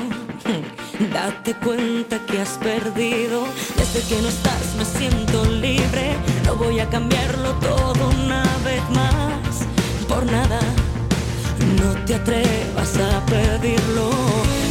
date 1.12 1.54
cuenta 1.54 2.18
que 2.26 2.40
has 2.40 2.58
perdido. 2.58 3.44
Desde 3.76 4.00
que 4.08 4.20
no 4.22 4.28
estás 4.28 4.74
me 4.76 4.84
siento 4.84 5.44
libre, 5.44 6.16
no 6.44 6.56
voy 6.56 6.80
a 6.80 6.88
cambiarlo 6.88 7.52
todo 7.60 8.10
una 8.24 8.42
vez 8.64 8.82
más. 8.90 9.66
Por 10.08 10.24
nada, 10.26 10.60
no 11.78 11.94
te 12.06 12.14
atrevas 12.14 12.96
a 12.96 13.24
pedirlo. 13.26 14.10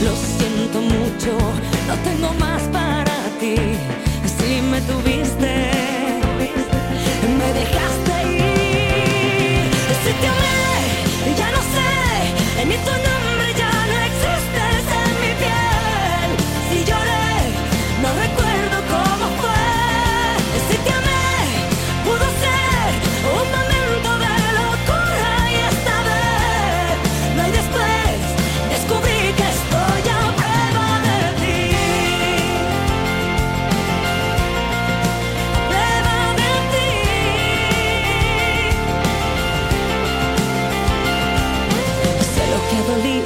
Lo 0.04 0.14
siento 0.16 0.82
mucho, 0.82 1.32
no 1.88 1.96
tengo 2.04 2.34
más 2.34 2.62
para 2.64 3.16
ti. 3.40 3.56
Si 4.38 4.62
me 4.62 4.82
tuviste, 4.82 5.72
me 7.38 7.54
dejaste 7.60 8.14
ir. 8.34 9.72
Si 10.04 10.12
te 10.20 10.28
amé, 10.28 11.38
ya 11.38 11.52
no 11.52 11.62
sé, 11.74 12.66
ni 12.66 12.76
tu 12.76 13.09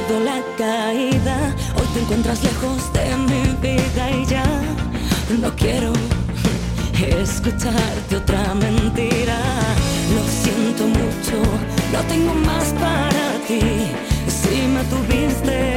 la 0.10 0.42
caída. 0.58 1.56
Hoy 1.76 1.88
te 1.94 2.00
encuentras 2.02 2.44
lejos 2.44 2.92
de 2.94 3.16
mi 3.18 3.44
vida 3.62 4.12
y 4.12 4.26
ya 4.26 4.46
no 5.42 5.56
quiero 5.56 5.94
escucharte 7.22 8.18
otra 8.18 8.54
mentira. 8.54 9.40
Lo 10.16 10.24
siento 10.28 10.88
mucho, 10.88 11.38
no 11.94 12.00
tengo 12.08 12.34
más 12.34 12.66
para 12.74 13.26
ti. 13.48 13.62
Si 14.28 14.68
me 14.68 14.84
tuviste, 14.86 15.76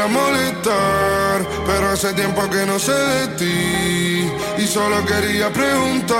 quisiera 0.00 0.06
molestar, 0.08 1.46
pero 1.66 1.90
hace 1.90 2.12
tiempo 2.14 2.48
que 2.50 2.64
no 2.66 2.78
sé 2.78 2.92
de 2.92 3.26
ti 3.36 4.30
y 4.58 4.66
solo 4.66 5.04
quería 5.04 5.52
preguntar. 5.52 6.18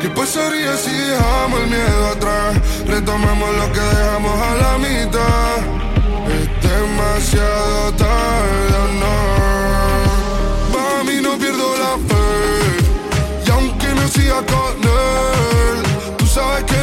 ¿Qué 0.00 0.08
pasaría 0.10 0.76
si 0.76 0.92
dejamos 0.92 1.60
el 1.60 1.66
miedo 1.68 2.06
atrás? 2.08 2.56
Retomamos 2.86 3.48
lo 3.56 3.72
que 3.72 3.80
dejamos 3.80 4.40
a 4.40 4.54
la 4.56 4.78
mitad. 4.78 5.58
Es 6.34 6.48
demasiado 6.70 7.92
tarde, 7.92 8.74
¿o 8.82 8.88
no. 9.02 9.16
Mami, 10.74 11.20
no 11.20 11.38
pierdo 11.38 11.76
la 11.78 11.94
fe. 12.08 12.26
Y 13.46 13.50
aunque 13.50 13.88
no 13.88 14.08
siga 14.08 14.42
con 14.46 14.76
él, 14.82 15.82
tú 16.18 16.26
sabes 16.26 16.64
que 16.64 16.73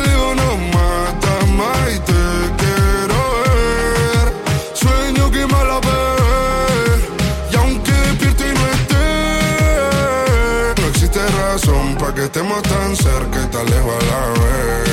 estemos 12.41 12.63
tan 12.63 12.95
cerca 12.95 13.39
y 13.43 13.47
tan 13.51 13.65
lejos 13.69 13.93
a 13.93 14.05
la 14.05 14.27
vez. 14.41 14.91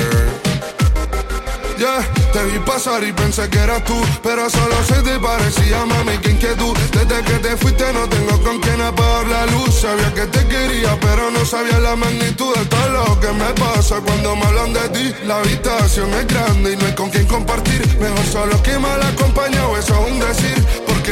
Yeah, 1.79 2.01
te 2.33 2.43
vi 2.43 2.59
pasar 2.59 3.03
y 3.03 3.11
pensé 3.13 3.49
que 3.49 3.57
eras 3.57 3.83
tú, 3.85 3.95
pero 4.21 4.49
solo 4.49 4.75
se 4.85 5.01
te 5.01 5.17
parecía, 5.17 5.85
mami, 5.85 6.17
que 6.17 6.31
inquietud. 6.31 6.77
Desde 6.91 7.23
que 7.23 7.39
te 7.39 7.57
fuiste 7.57 7.91
no 7.93 8.07
tengo 8.07 8.39
con 8.43 8.59
quién 8.59 8.81
apagar 8.81 9.27
la 9.27 9.45
luz. 9.47 9.73
Sabía 9.81 10.13
que 10.13 10.27
te 10.27 10.45
quería, 10.47 10.99
pero 10.99 11.31
no 11.31 11.43
sabía 11.45 11.79
la 11.79 11.95
magnitud 11.95 12.53
de 12.55 12.65
todo 12.65 12.89
lo 12.89 13.19
que 13.19 13.31
me 13.31 13.49
pasa 13.53 13.95
cuando 14.05 14.35
me 14.35 14.43
hablan 14.45 14.73
de 14.73 14.89
ti. 14.89 15.13
La 15.25 15.37
habitación 15.37 16.13
es 16.13 16.27
grande 16.27 16.73
y 16.73 16.75
no 16.75 16.85
hay 16.85 16.95
con 16.95 17.09
quién 17.09 17.25
compartir. 17.25 17.81
Mejor 17.99 18.25
solo 18.25 18.61
que 18.61 18.77
mal 18.77 19.01
acompañado, 19.01 19.77
eso 19.77 20.05
es 20.05 20.11
un 20.11 20.19
decir. 20.19 20.67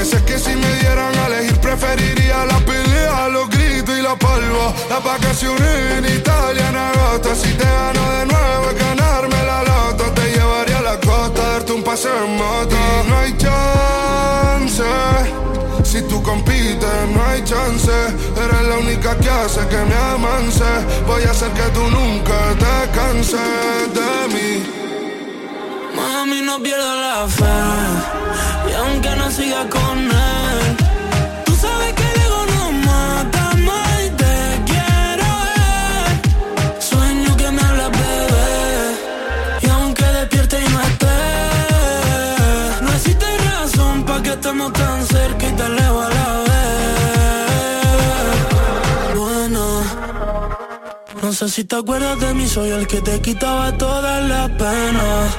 Sé 0.05 0.23
que 0.25 0.37
si 0.37 0.55
me 0.55 0.71
dieran 0.79 1.13
a 1.17 1.27
elegir, 1.27 1.59
preferiría 1.59 2.45
la 2.45 2.59
pelea, 2.59 3.29
los 3.29 3.49
gritos 3.49 3.97
y 3.97 4.01
la 4.01 4.15
palma. 4.15 4.73
Las 4.89 5.03
vacaciones 5.03 5.97
en 5.97 6.05
Italia 6.05 6.69
en 6.69 6.75
agosto. 6.75 7.35
Si 7.35 7.51
te 7.53 7.63
gano 7.63 8.03
de 8.11 8.25
nuevo, 8.25 8.69
es 8.71 8.77
ganarme 8.79 9.43
la 9.43 9.63
loto. 9.63 10.03
Te 10.13 10.31
llevaría 10.31 10.77
a 10.79 10.81
la 10.81 10.99
costa, 10.99 11.41
darte 11.53 11.73
un 11.73 11.83
paseo 11.83 12.25
en 12.25 12.37
moto. 12.37 12.75
No 13.07 13.17
hay 13.17 13.35
chance. 13.37 14.83
Si 15.83 16.01
tú 16.03 16.21
compites, 16.21 16.99
no 17.13 17.23
hay 17.25 17.43
chance. 17.43 17.91
Eres 18.43 18.67
la 18.67 18.77
única 18.77 19.17
que 19.17 19.29
hace 19.29 19.61
que 19.67 19.77
me 19.77 19.95
amance. 19.95 20.65
Voy 21.07 21.23
a 21.23 21.31
hacer 21.31 21.51
que 21.53 21.63
tú 21.73 21.81
nunca 21.89 22.37
te 22.59 22.97
canses 22.97 23.93
de 23.93 24.33
mí. 24.33 24.86
Mami, 26.07 26.41
no 26.41 26.55
pierdo 26.63 26.95
la 26.95 27.27
fe. 27.27 27.57
Y 28.69 28.71
aunque 28.81 29.09
no 29.17 29.29
siga 29.29 29.67
con 29.69 29.97
él, 29.99 30.77
tú 31.45 31.53
sabes 31.63 31.93
que 31.97 32.03
el 32.03 32.19
no 32.55 32.71
mata 32.87 33.45
más 33.67 33.99
te 34.21 34.35
quiero 34.69 35.29
ver. 35.47 36.09
Sueño 36.89 37.31
que 37.35 37.51
me 37.51 37.61
hablas, 37.61 37.91
bebé. 37.91 38.49
Y 39.63 39.67
aunque 39.69 40.05
despierte 40.17 40.55
y 40.65 40.67
no 40.73 40.79
esté, 40.89 41.19
no 42.83 42.89
existe 42.93 43.27
razón 43.49 43.95
para 44.05 44.23
que 44.23 44.31
estemos 44.31 44.71
tan 44.73 45.05
cerca 45.05 45.43
y 45.49 45.53
tan 45.61 45.75
lejos 45.75 46.05
a 46.05 46.09
la 46.17 46.29
vez. 46.47 47.07
Bueno. 49.15 49.63
No 51.21 51.33
sé 51.33 51.49
si 51.49 51.65
te 51.65 51.75
acuerdas 51.75 52.17
de 52.21 52.33
mí, 52.33 52.47
soy 52.47 52.69
el 52.69 52.87
que 52.87 53.01
te 53.01 53.19
quitaba 53.19 53.77
todas 53.77 54.23
las 54.29 54.49
penas. 54.51 55.35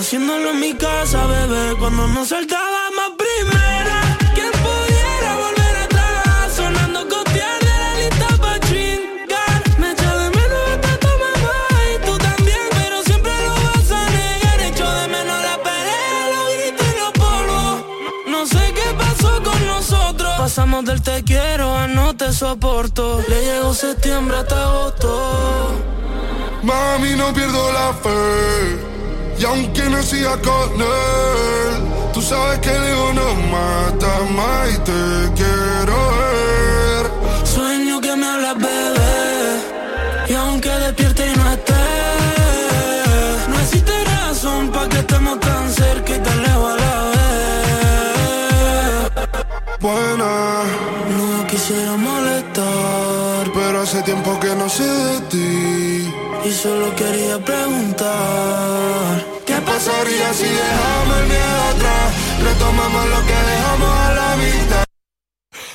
Haciéndolo 0.00 0.52
en 0.52 0.60
mi 0.60 0.72
casa, 0.72 1.26
bebé, 1.26 1.76
cuando 1.78 2.06
nos 2.08 2.28
saltábamos 2.28 3.12
primera. 3.18 4.16
¿Quién 4.34 4.50
pudiera 4.50 5.36
volver 5.36 5.76
atrás? 5.84 6.54
Sonando 6.56 7.06
copiar 7.06 7.60
de 7.60 7.78
la 7.82 7.94
lista 8.00 8.28
pa' 8.40 8.58
chingar. 8.60 9.62
Me 9.78 9.92
echo 9.92 10.10
de 10.20 10.30
menos 10.30 10.62
hasta 10.72 10.96
tu 10.96 11.06
mamá 11.06 11.58
y 11.92 12.06
tú 12.06 12.16
también, 12.16 12.66
pero 12.70 13.02
siempre 13.02 13.30
lo 13.44 13.52
vas 13.52 13.90
a 13.90 14.08
negar. 14.08 14.60
Echo 14.62 14.90
de 14.90 15.08
menos 15.08 15.42
la 15.42 15.56
pelea, 15.62 16.28
los 16.34 16.46
gritos 16.56 16.86
y 16.86 16.98
los 16.98 17.12
polvos. 17.12 17.84
No 18.26 18.46
sé 18.46 18.72
qué 18.72 18.94
pasó 18.96 19.42
con 19.42 19.66
nosotros. 19.66 20.32
Pasamos 20.38 20.86
del 20.86 21.02
te 21.02 21.22
quiero 21.24 21.76
a 21.76 21.86
no 21.86 22.16
te 22.16 22.32
soporto. 22.32 23.22
Le 23.28 23.44
llegó 23.44 23.74
septiembre 23.74 24.38
hasta 24.38 24.62
agosto. 24.62 25.74
Mami, 26.62 27.16
no 27.16 27.34
pierdo 27.34 27.70
la 27.70 27.92
fe. 27.92 28.89
Y 29.40 29.44
aunque 29.46 29.82
no 29.88 30.02
siga 30.02 30.36
con 30.42 30.70
él, 30.78 31.82
tú 32.12 32.20
sabes 32.20 32.58
que 32.58 32.68
el 32.68 32.84
ego 32.88 33.12
no 33.14 33.34
mata 33.50 34.20
más 34.36 34.68
y 34.70 34.78
te 34.88 35.32
quiero 35.34 35.96
ver. 36.18 37.10
Sueño 37.46 38.00
que 38.02 38.14
me 38.16 38.26
hablas, 38.26 38.56
bebé. 38.58 39.62
Y 40.28 40.34
aunque 40.34 40.68
despierte 40.68 41.26
y 41.26 41.36
no 41.38 41.52
esté, 41.52 41.72
no 43.48 43.58
existe 43.60 43.92
razón 44.04 44.68
para 44.72 44.88
que 44.90 44.98
estemos 44.98 45.40
tan 45.40 45.72
cerca 45.72 46.16
y 46.16 46.18
tan 46.18 46.42
lejos 46.42 46.72
a 46.72 46.76
la 46.84 46.94
vez. 49.14 49.20
Buena, 49.80 50.62
No 51.16 51.46
quisiera 51.46 51.96
molestar, 51.96 53.50
pero 53.54 53.80
hace 53.80 54.02
tiempo 54.02 54.38
que 54.38 54.54
no 54.54 54.68
sé 54.68 54.84
de 54.84 55.20
ti. 55.30 56.14
y 56.44 56.52
solo 56.52 56.94
quería 56.94 57.38
preguntar 57.44 59.29
las 59.80 60.00
orillas 60.00 60.40
y 60.40 60.44
dejamos 60.44 61.16
el 61.20 61.26
miedo 61.26 61.62
atrás. 61.72 62.12
Retomamos 62.42 63.06
lo 63.08 63.20
que 63.26 63.32
dejamos 63.32 63.88
a 63.88 64.12
la 64.14 64.36
vista. 64.36 64.84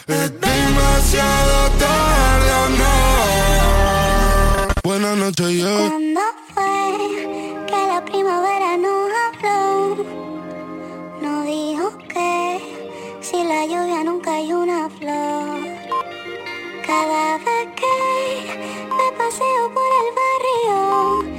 Es 0.08 0.40
demasiado 0.40 1.70
tarde 1.80 2.52
o 2.64 2.70
no. 2.82 2.96
Buenas 4.84 5.18
noches, 5.18 5.48
yo. 5.48 5.66
Yeah. 5.66 5.90
¿Cuándo 5.90 6.22
fue 6.54 6.98
que 7.66 7.80
la 7.88 8.06
primavera 8.06 8.78
nos 8.78 9.12
habló? 9.26 10.06
No 11.22 11.44
dijo 11.44 11.98
que 12.08 12.62
si 13.22 13.44
la 13.44 13.66
lluvia 13.66 14.04
nunca 14.04 14.34
hay 14.34 14.54
una 14.54 14.88
flor. 14.90 15.60
Cada 16.86 17.38
vez 17.40 17.68
que 17.82 17.96
me 18.98 19.08
paseo 19.18 19.64
por 19.74 19.90
el 20.02 20.08
barrio 20.20 21.35